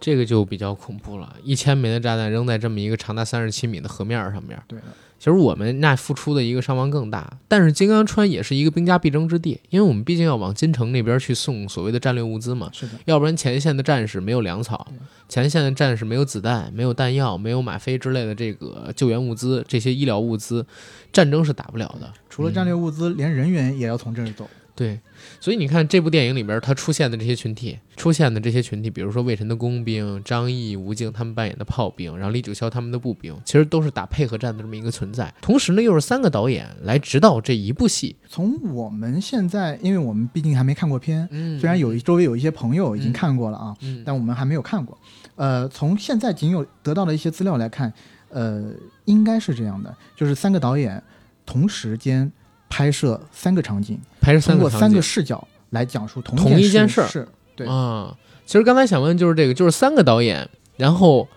[0.00, 4.60] 这个就比较恐怖了，一千枚的炸弹扔在这么一个长达三十七米的河面上面。
[4.66, 4.84] 对的。
[5.16, 12.68] 其实我们那付出的一个伤亡更大，但是金刚川也是一个兵家必争之地，因为我们毕竟要往金城那边去送所谓的战略物资嘛。
[12.74, 14.86] 是的，要不然前线的战士没有粮草，
[15.26, 20.66] 前线的战士没有子弹、没有弹药、没有吗啡之类的这个救援物资、这些医疗物资，
[21.10, 22.12] 战争是打不了的。
[22.28, 24.46] 除了战略物资，连人员也要从这儿走。
[24.76, 24.98] 对，
[25.40, 35.32] 所以你看这部电影里边，他出现的这些群体，出现的这些群体，比如说魏晨的工兵、张译、吴京他们扮演的炮兵，然后李九霄他们的步兵，其实都是打配合战的这么一个存在。
[35.40, 38.16] 同时呢，又是三个导演来指导这一部戏。
[38.28, 44.98] 从我们现在，因为我们毕竟还没看过片，嗯，虽然有周围有一些朋友已经看过了啊，嗯，但我们还没有看过。
[45.36, 47.92] 呃，从现在仅有得到的一些资料来看，
[48.28, 48.72] 呃，
[49.04, 51.00] 应该是这样的，就是三个导演
[51.46, 52.32] 同时间。
[52.74, 58.12] 拍摄三个场景，拍摄三个三个视角来讲述同一件事，是，对啊。
[58.44, 61.28] 其实刚才想问就是这个，就是三个导演，然后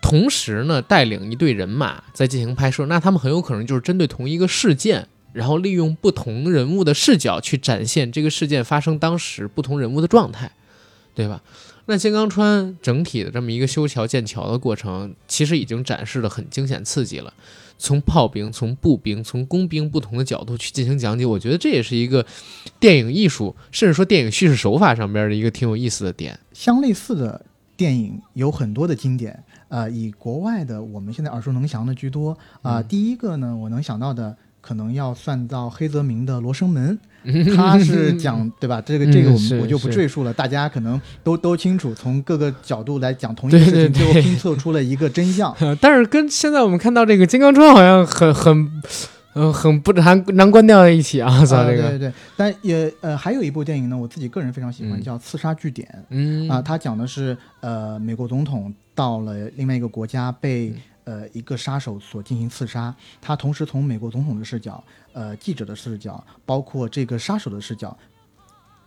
[0.00, 10.52] 同时呢带领一队人马在进行拍摄，那他们很有可能就是针对同一个事件，然后利用不同人物的视角去展现这个事件发生当时不同人物的状态，
[11.12, 11.42] 对吧？
[11.92, 17.34] 那金刚川整体的这么一个修桥建桥的过程，其实已经展示的很惊险刺激了。
[17.76, 22.24] 从炮兵、从步兵、从工兵不同的角度去进行讲解，我觉得这也是一个
[22.80, 26.40] 电影艺术，甚至说电影叙事手法上边的一个挺有意思的点。
[26.54, 27.44] 相类似的
[27.76, 32.82] 电影有很多的经典，呃，以国外的我们现在耳熟能详的居多啊。
[32.82, 36.98] 第一个呢，我能想到的可能要算到黑泽明的《罗生门》。
[37.54, 38.82] 他是讲对吧？
[38.84, 41.94] 这个这个我们我就不赘述了，大家可能都都清楚。
[41.94, 45.54] 从各个角度来讲同一个事情，最后拼凑出了一个真相。
[45.80, 48.82] 但是跟现在我们看到这个金刚川好像很 很
[49.34, 51.30] 嗯很不难难关掉在一起啊！
[51.46, 55.86] 这个对对对，但也呃还有一部电影呢，我自己个人非常喜欢，叫《刺杀据点》。
[56.10, 60.74] 嗯啊，他讲的是呃美国总统到了另外一个国家被。
[61.04, 64.82] 呃，一个杀手所进行刺杀，他同时从美国总统的视角、
[65.12, 67.96] 呃记者的视角，包括这个杀手的视角，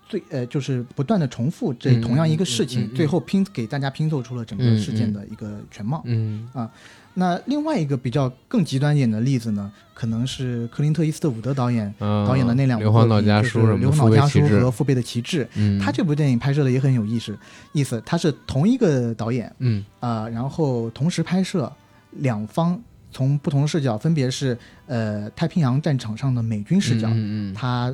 [0.08, 6.02] 最呃就是不断的重复这同样一个事情，最后拼给大家拼凑出了整个事件的一个全貌。
[6.06, 6.72] 嗯啊，
[7.16, 15.44] 那另外一个比较更极端一点的例子呢，可能是克林特·伊斯特伍德导演导演的那两部《硫磺岛家书》《硫磺岛家书》和《父辈的旗帜》。
[15.56, 17.38] 嗯，他这部电影拍摄的也很有意思，
[17.74, 21.70] 意思他是同一个导演，嗯啊，然后同时拍摄。
[22.16, 24.58] 两方从不同的视角，分别是
[24.88, 27.94] 呃太平洋战场上的美军视角，嗯嗯，他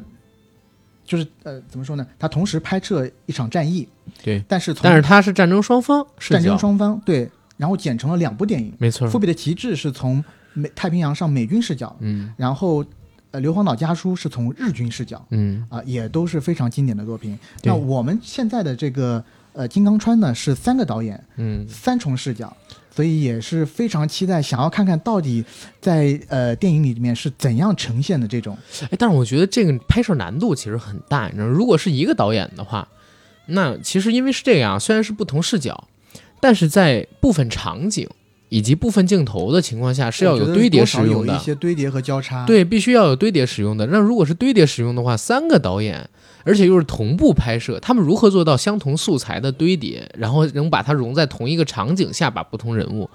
[1.05, 2.07] 就是呃怎么说呢？
[2.17, 3.88] 他同时拍摄一场战役，
[4.24, 9.09] 对，但是从但是他是战争双方，战争双方对，然后剪成了两部电影，没错。
[9.09, 12.84] 复比的旗帜是从美太平洋上美军视角，嗯，然后
[13.31, 17.38] 呃硫磺岛家书是从日军视角，嗯啊也都是非常经典的作品。
[17.64, 19.23] 那我们现在的这个
[19.53, 22.56] 呃金刚川呢是三个导演，嗯，三重视角。
[22.93, 25.43] 所以也是非常期待，想要看看到底
[25.80, 28.57] 在呃电影里面是怎样呈现的这种。
[28.84, 32.88] 哎，但是我觉得这个拍摄难度其实很大，你知道，如果是一个导演的话，
[33.47, 35.88] 那其实因为是这样，虽然是不同视角，
[36.39, 38.09] 但是在部分场景
[38.49, 42.45] 以及部分镜头的情况下是要有堆叠使用的，有一些堆叠和交叉。
[42.45, 43.88] 对，必须要有堆叠使用的。
[43.88, 46.09] 那如果是堆叠使用的话，三个导演。
[46.43, 53.09] 而且又是同步拍摄，他们如何做到相同素材的堆叠，然后能把它融在同一个场景下，把不同人物，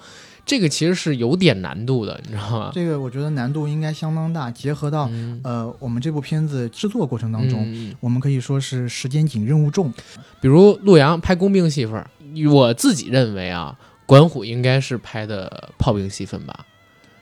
[0.44, 2.70] 这个其实是有点难度的，你知道吗？
[2.72, 9.92] 这个我觉得难度应该相当大，结合到、嗯呃我们这部片子制作过程当中，嗯我们可以说是时间紧、任务重。
[10.40, 12.08] 比如陆阳拍工兵戏份儿，
[12.52, 13.76] 我自己认为啊，
[14.06, 16.64] 管虎应该是拍的炮兵戏份吧，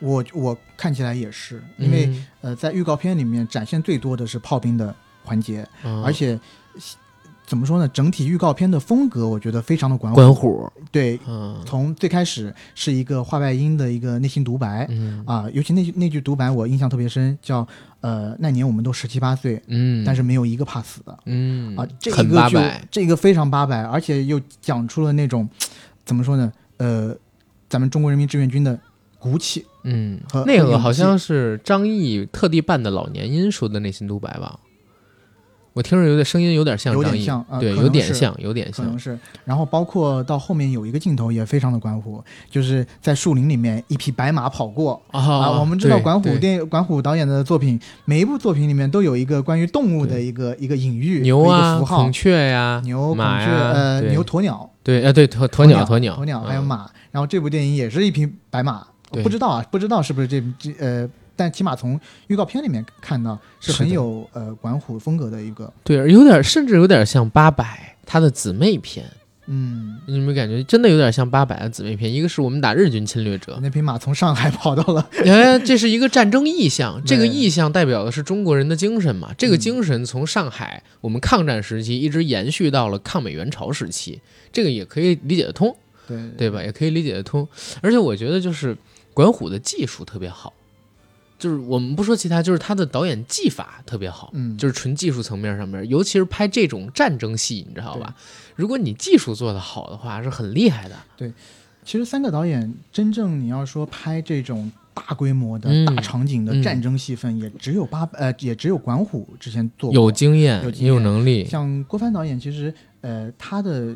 [0.00, 4.94] 我我看起来也是，因为、嗯呃在预告片里面展现最多的是炮兵的
[5.24, 6.38] 环节，嗯而且
[7.46, 7.86] 怎么说呢？
[7.88, 10.16] 整体预告片的风格我觉得非常的管虎。
[10.16, 14.86] 管虎，对，嗯从最开始是一个画外音的一个内心独白。
[14.88, 17.66] 嗯啊，尤其那句那句独白我印象特别深，叫
[18.00, 21.18] 呃那年我们都十七八岁，嗯，但是没有一个怕死的。
[21.26, 25.46] 嗯啊，这很个就八百，这个非常八百，而且又讲出了那种
[26.06, 26.50] 怎么说呢？
[26.78, 27.14] 呃，
[27.68, 28.78] 咱们中国人民志愿军的
[29.18, 29.66] 骨气。
[29.82, 34.58] 嗯，那个好像是张译特地扮的老年音说的内心独白吧，
[35.74, 45.20] 我听着有点声音有点像有点张译，像呃对，有点像，有点像可能，是，然后包括到后面有一个镜头也非常的管虎，就是在树林里面一匹白马跑过啊。
[45.20, 56.88] 啊我们知道管虎对电管虎导演的作品，每一部作品里面都有一个关于动物的一个一个隐喻，和一牛啊，个符号孔，雀呀，牛、孔雀、马呀，呃牛、鸵鸟、对，呃，对，鸵鸵鸟，鸵鸟，鸵鸟，还有嗯，马。
[57.10, 61.98] 然后这部电影也是一匹白马，对不知道啊，不知道是不是这这呃，但起码从
[62.28, 67.64] 预告片里面看到是很有呃管虎风格的一个，对，有点，甚至有点像八佰
[68.06, 69.04] 他的姊妹篇，
[69.46, 72.12] 嗯，你有没有感觉真的有点像八佰的姊妹篇？
[72.12, 79.32] 一个是我们打日军侵略者，那匹马从上海跑到了， 哎，这是一个战争意象，这个意象代表的是中国人的精神嘛？
[79.36, 84.20] 这个嗯精神从上海我们抗战时期一直延续到了抗美援朝时期，
[84.52, 85.74] 这个也可以理解得通，
[86.06, 86.62] 对对吧？
[86.62, 87.46] 也可以理解得通。
[87.80, 88.76] 而且我觉得就是
[89.12, 90.52] 管虎的技术特别好，
[91.38, 98.14] 就是我们不说其他，就是他的导演技法特别好，嗯就是纯技术层面上面，尤其是拍这种战争戏，你知道吧？
[98.54, 100.96] 如果你技术做得好的话，是很厉害的。
[101.16, 101.32] 对
[101.84, 109.94] 其实三个导演真正你要说拍这种大规模的、嗯大场景的嗯战争戏份，也只有八呃，也只有管虎之前做过。
[109.94, 113.94] 有经验，也有能力，像郭帆导演，其实呃，他的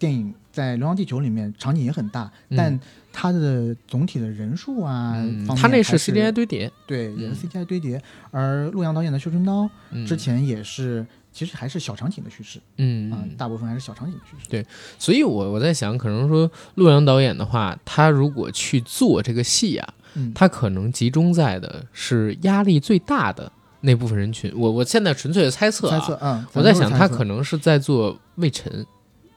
[0.00, 2.80] 电影在《流浪地球》里面场景也很大，嗯但
[3.12, 5.16] 它的总体的人数啊，
[5.56, 8.00] 他那是 CGI 堆叠，对，也是嗯 CGI 堆叠。
[8.30, 14.48] 而陆阳导演的《绣春刀》嗯之前也是，其实还是小场景的叙事嗯啊、大部分还是小场景的叙事。
[14.48, 14.64] 对
[14.98, 23.50] 所以我我在想，可能说陆阳导演的话，他如果去做这个戏啊，嗯，他可能集中在的是压力最大的
[23.82, 24.50] 那部分人群。
[24.56, 28.86] 我我现在纯粹的猜测啊，猜测，嗯，我在想他可能能是在做魏晨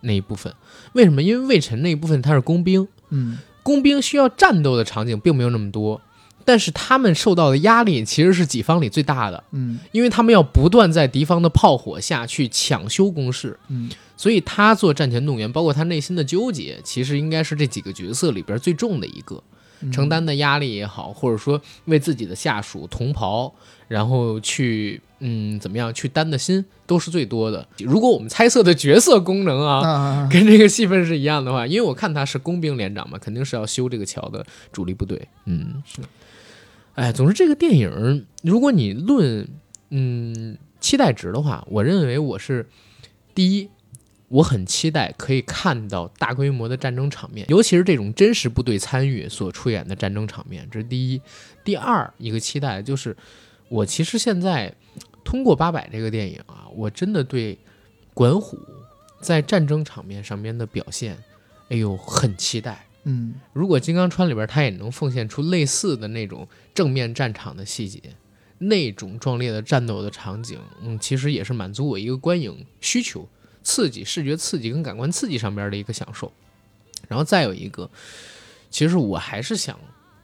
[0.06, 0.53] 那一部分。
[0.94, 1.22] 为什么？
[1.22, 5.99] 因为魏晨那一部分他是工兵，嗯工兵需要战斗的场景并没有那么多，
[6.45, 13.60] 但是他们受到的压力其实是己方里最大的，嗯因为他们要不断在敌方的炮火下去抢修工事。
[13.68, 19.55] 嗯所以他做战前动员，包括他内心的纠结，其实应该是这几个角色里边最重的一个，嗯
[19.91, 23.53] 承担的压力也好，或者说为自己的下属同袍，
[23.88, 27.68] 然后去嗯怎么样去担的心，都是最多的。
[27.80, 35.28] 如果我们猜测的角色功能啊，啊， 跟这个戏份是一样的话，因为我看他是工兵连长嘛，肯定是要修这个桥的主力部队。
[35.45, 36.02] 嗯，是。
[36.95, 39.48] 哎，总之这个电影，如果你论
[39.90, 42.68] 嗯期待值的话，我认为我是
[43.34, 43.70] 第一，
[44.28, 51.22] 我很期待可以看到大规模的战争场面，尤其是这种真实部队参与所出演的战争场面，这是第一。
[51.64, 53.16] 第二一个期待就是，
[53.70, 54.74] 我其实现在
[55.24, 57.58] 通过《八佰》这个电影啊，我真的对
[58.14, 58.58] 管虎
[59.20, 61.18] 在战争场面上面的表现，
[61.70, 62.86] 哎呦，很期待。
[63.08, 68.02] 嗯如果《金刚川》里边他也能奉献出类似的那种正面战场的细节，
[68.58, 73.28] 那种壮烈的战斗的场景，嗯，其实也是满足我一个观影需求、
[73.66, 76.32] 刺激、视觉刺激跟感官刺激上边的一个享受。
[77.10, 77.90] 然后再有一个，
[78.70, 79.78] 其实我还是想，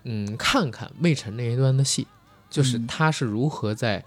[0.03, 2.07] 嗯，看看魏晨那一段的戏，
[2.49, 4.03] 就是嗯他是如何在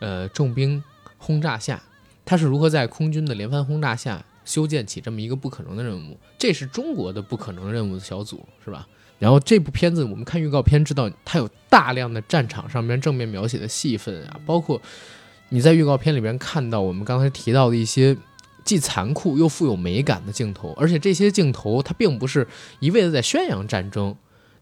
[0.00, 0.82] 呃重兵
[1.16, 1.80] 轰炸下，
[2.24, 8.88] 他是如何在空军的连番轰炸下修建起这么一个不可能的任务，这是中国的不可能任务的小组，是吧？
[9.18, 14.80] 然后这部片子我们看预告片知道，它有大量的战场上面正面描写的戏份啊，包括
[15.48, 18.16] 你在预告片里边看到我们刚才提到的一些
[18.68, 22.46] 既残酷又富有美感的镜头，而且这些镜头它并不是
[22.80, 24.14] 一味的在宣扬战争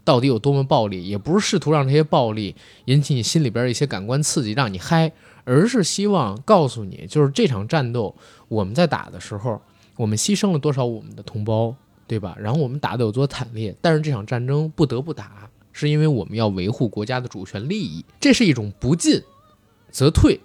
[0.05, 2.55] 到底有多么暴力，也不是试图让这些暴力
[2.85, 5.11] 引起你心里边一些感官刺激，让你嗨，
[5.43, 8.15] 而是希望告诉你，就是这场战斗
[8.47, 9.61] 我们在打的时候，
[9.97, 11.75] 我们牺牲了多少我们的同胞。
[12.09, 12.37] 对吧？
[12.39, 18.05] 然后我们打得有多惨烈，但是这场战争不得不打，是因为我们要维护国家的主权利益。
[18.21, 19.21] 这是一种不进
[19.91, 20.39] 则退，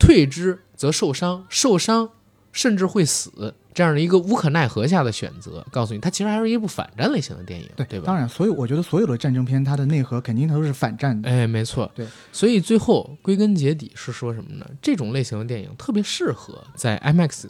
[0.00, 2.10] 退之则受伤，受伤
[2.52, 8.06] 甚至会死这样的一个无可奈何下的选择，告诉你，它其实还是一部反战类型的电影，对对吧？
[8.06, 11.30] 当然，所以我觉得所有的战争片，它的内核肯定它都是反战的。
[11.30, 12.06] 哎，没错，对。
[12.32, 14.66] 所以最后归根结底是说什么呢？
[14.82, 17.44] 这种类型的电影特别适合在 IMAX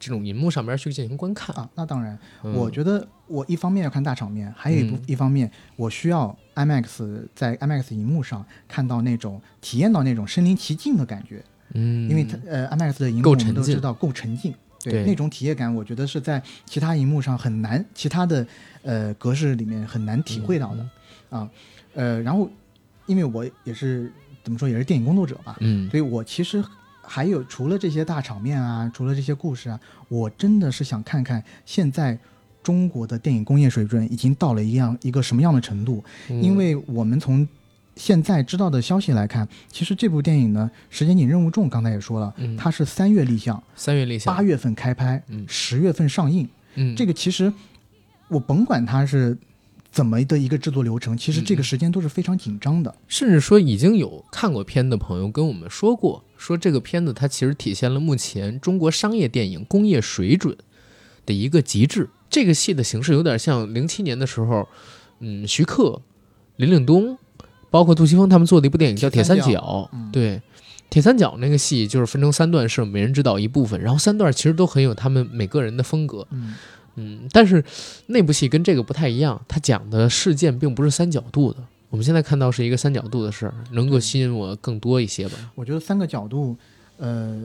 [0.00, 1.70] 这种银幕上边去进行观看啊。
[1.76, 11.42] 那当然，嗯我觉得我一方面要看大场面，还有一部、嗯一方面我需要 IMAX 在 IMAX 银幕上看到那种体验到那种身临其境的感觉，
[11.74, 14.52] 嗯，因为它呃 IMAX 的荧幕我们都知道够沉浸。
[14.82, 18.46] 对对那种体验感，我觉得是在其他荧幕上很难，其他的
[18.82, 20.86] 呃格式里面很难体会到的、
[21.30, 21.50] 嗯啊。
[21.94, 22.50] 呃，然后
[23.06, 26.62] 因为我也是怎么说，也是电影工作者吧，嗯所以我其实
[27.00, 32.18] 还有除了这些大场面啊，除了这些故事啊，我真的是想看看现在
[32.62, 36.04] 中国的电影工业水准已经到了一样一个什么样的程度。
[36.28, 37.48] 嗯因为我们从
[37.96, 46.48] 现在知道的消息来看，其实这部电影呢，时间紧任务重，刚才也说了，嗯它是三月立项，三月立项，八月份开拍，嗯十月份上映。
[46.76, 47.52] 嗯这个其实
[48.28, 49.36] 我甭管它是
[49.92, 52.92] 怎么的一个制作流程，其实这个时间都是非常紧张的。
[53.06, 60.56] 甚至说已经有看过片的朋友跟我们说过，说这个片子它其实体现了目前中国商业电影工业水准
[61.24, 62.10] 的一个极致。
[62.28, 64.68] 这个戏的形式有点像零七年的时候，
[65.20, 66.02] 嗯，徐克、
[66.56, 67.16] 林岭东，
[67.74, 70.40] 包括杜琪峰他们做的一部电影叫《铁三角对。
[70.90, 76.54] 铁三角那个戏就是分成三段，是每人指导一部分，然后三段其实都很有他们每个人的风格，嗯，
[76.94, 77.64] 嗯，但是
[78.06, 81.58] 那部戏跟这个不太一样，它讲的事件并不是三角度的。
[81.90, 85.34] 我们现在看到是一个三角度的事儿，能够吸引我更多一些吧。
[85.56, 86.56] 我觉得三个角度，
[86.98, 87.42] 呃，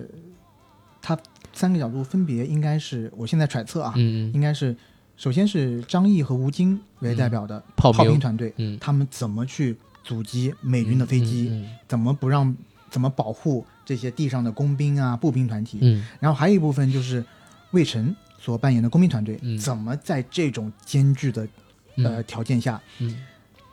[1.02, 1.18] 它
[1.52, 4.76] 三个角度分别应该是我现在揣测啊，嗯，应该是
[5.18, 9.76] 首先是张译和吴京为代表的炮炮兵团队，嗯，他们怎么去
[10.10, 12.56] 阻击美军的飞机，嗯怎么不让
[12.90, 16.04] 怎么保护这些地上的工兵啊、步兵团体，嗯。
[16.20, 17.24] 然后还有一部分就是
[17.70, 19.56] 魏晨所扮演的工兵团队，嗯。
[19.60, 21.48] 怎么在这种艰巨的
[21.98, 22.06] 嗯。
[22.06, 23.16] 呃条件下，嗯。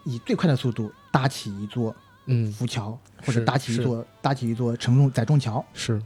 [0.04, 1.96] 以最快的速度搭起一座
[2.26, 2.52] 嗯。
[2.52, 5.64] 浮桥，或者搭起一座搭起一座承重载重桥。
[5.72, 5.98] 是。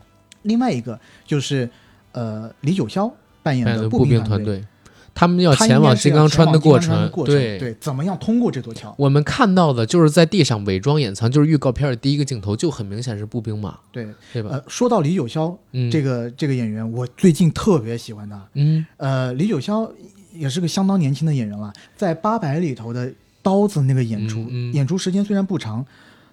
[0.43, 0.97] 另外一个
[1.27, 1.69] 就是
[2.12, 3.12] 呃李九霄
[3.43, 4.65] 扮演的步兵兵团队，
[5.14, 7.58] 他们要前往金刚川的过程对。
[7.58, 8.94] 对，怎么样通过这座桥？
[8.98, 14.50] 我们看到的就是在地上伪装掩藏，就是预告片的第一个镜头，就很明显是步兵嘛，对，对吧？
[14.52, 18.42] 呃，说到李九霄嗯，这个这个演员，我最近特别喜欢他。
[18.54, 19.90] 嗯呃，李九霄
[20.32, 23.12] 也是个相当年轻的演员了，在《八百》里头的
[23.42, 25.84] 刀子那个演出，嗯嗯演出时间虽然不长，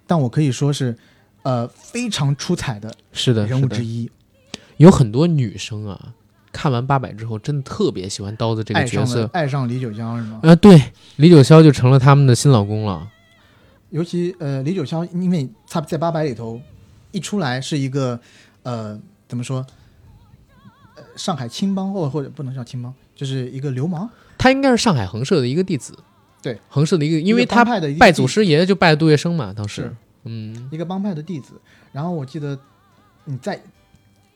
[0.06, 0.96] 但我可以说是，
[1.42, 4.10] 呃，非常出彩的，是的人物之一，
[4.76, 6.14] 有很多女生啊，
[6.58, 9.30] 看完八佰之后，真的特别喜欢刀子这个角色。
[9.32, 10.40] 爱上李九霄是吗？
[10.42, 13.08] 啊，对，李九霄就成了他们的新老公了。
[13.90, 16.60] 尤其呃，李九霄，因为他在《八百》里头
[17.12, 18.18] 一出来是一个
[18.64, 18.98] 呃，
[19.28, 19.64] 怎么说？
[20.96, 25.96] 呃，上海青帮或或者不能叫青帮，就是一个流氓，他应该是上海恒社的一个弟子，
[26.42, 27.64] 对，恒社的一个，因为他
[28.00, 29.94] 拜祖师爷就拜杜月笙嘛，当时，
[30.24, 31.52] 嗯一个帮派的弟子。
[31.92, 32.58] 然后我记得
[33.26, 33.62] 你在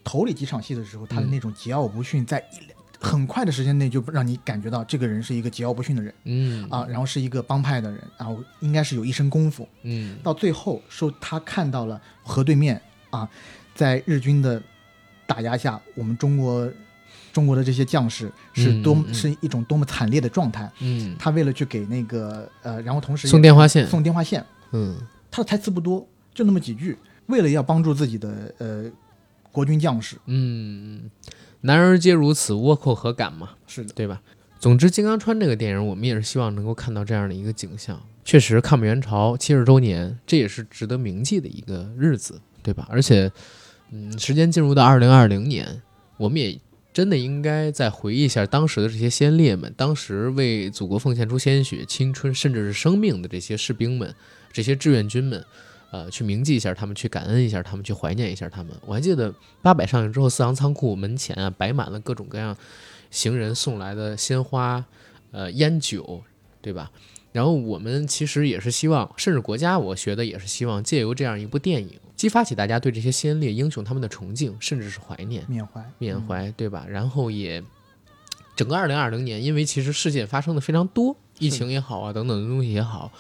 [0.04, 1.30] 头里几场戏的时候，他的嗯。
[1.30, 2.72] 那种桀骜不驯，在一
[3.04, 6.68] 很快的时间内就让你感觉到这个人是一个桀骜不驯的人嗯。
[6.70, 9.68] 啊，然后是一个帮派的人，然后应该是有一身功夫。
[9.82, 10.16] 嗯。
[10.22, 12.80] 到最后说他看到了河对面
[13.10, 13.28] 啊，
[13.74, 14.62] 在日军的
[15.26, 16.70] 打压下，我们中国
[17.32, 19.10] 中国的这些将士是多么、嗯。
[19.10, 20.70] 嗯是一种多么惨烈的状态。
[20.80, 24.96] 嗯，他为了去给那个呃，然后同时送电话线，送电话线，嗯。
[25.30, 26.96] 他的台词不多，就那么几句，
[27.26, 28.84] 为了要帮助自己的呃
[29.52, 30.16] 国军将士。
[30.26, 31.10] 嗯，
[31.60, 34.20] 男儿皆如此，倭寇何敢嘛，是的，对吧？
[34.58, 38.00] 总之，《金刚川》这个电影，我们也是希望能够看到这样的一个景象。
[38.24, 42.86] 确实，抗美援朝七十周年，这也是值得铭记的一个日子，对吧？
[42.88, 43.30] 而且，
[43.90, 45.82] 嗯，时间进入到二零二零年，
[46.16, 46.58] 我们也
[46.92, 54.14] 真的应该再回忆一下当时的这些先烈们，当时为祖国奉献出鲜血、青春，甚至是生命的这些士兵们、
[54.52, 55.44] 这些志愿军们。
[55.92, 58.74] 呃，去铭记一下他们，去感恩一下他们，去怀念一下他们。
[58.86, 62.56] 我还记得八百上映之后，四行仓库门前啊摆满了各种各样
[63.10, 64.82] 行人送来的鲜花、
[65.32, 66.22] 呃烟酒，
[66.62, 66.90] 对吧？
[67.32, 76.86] 然后我们其实也是希望，甚至国家我学的也是希望借由这样一部电影，激发起大家对这些先烈英雄他们的崇敬，甚至是怀念、缅怀，嗯缅怀，对吧？
[76.88, 77.62] 然后也
[78.56, 83.12] 整个二零二零年，因为其实事件发生的非常多，疫情也好啊，等等的东西也好，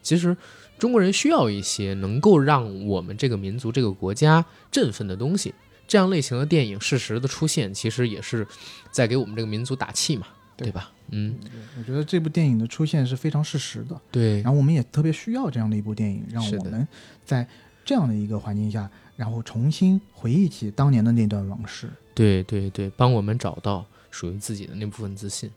[0.00, 0.36] 其实
[0.80, 5.54] 中国人需要一些能够让我们这个民族、这个国家振奋的东西。
[5.86, 8.46] 这样类型的电影适时的出现，其实也是
[8.92, 10.26] 在给我们这个民族打气嘛，
[10.56, 10.92] 对对吧？
[11.10, 11.34] 嗯，
[11.76, 16.86] 我觉得这部电影的出现是非常适时的，对然，后我们也特别需要这样的一部电影，让我们
[17.24, 17.46] 在
[17.84, 21.90] 这样的一个环境下，然后重新回忆起当年的那段往事。
[22.14, 25.50] 对对对，帮我们找到属于自己的那部分自信。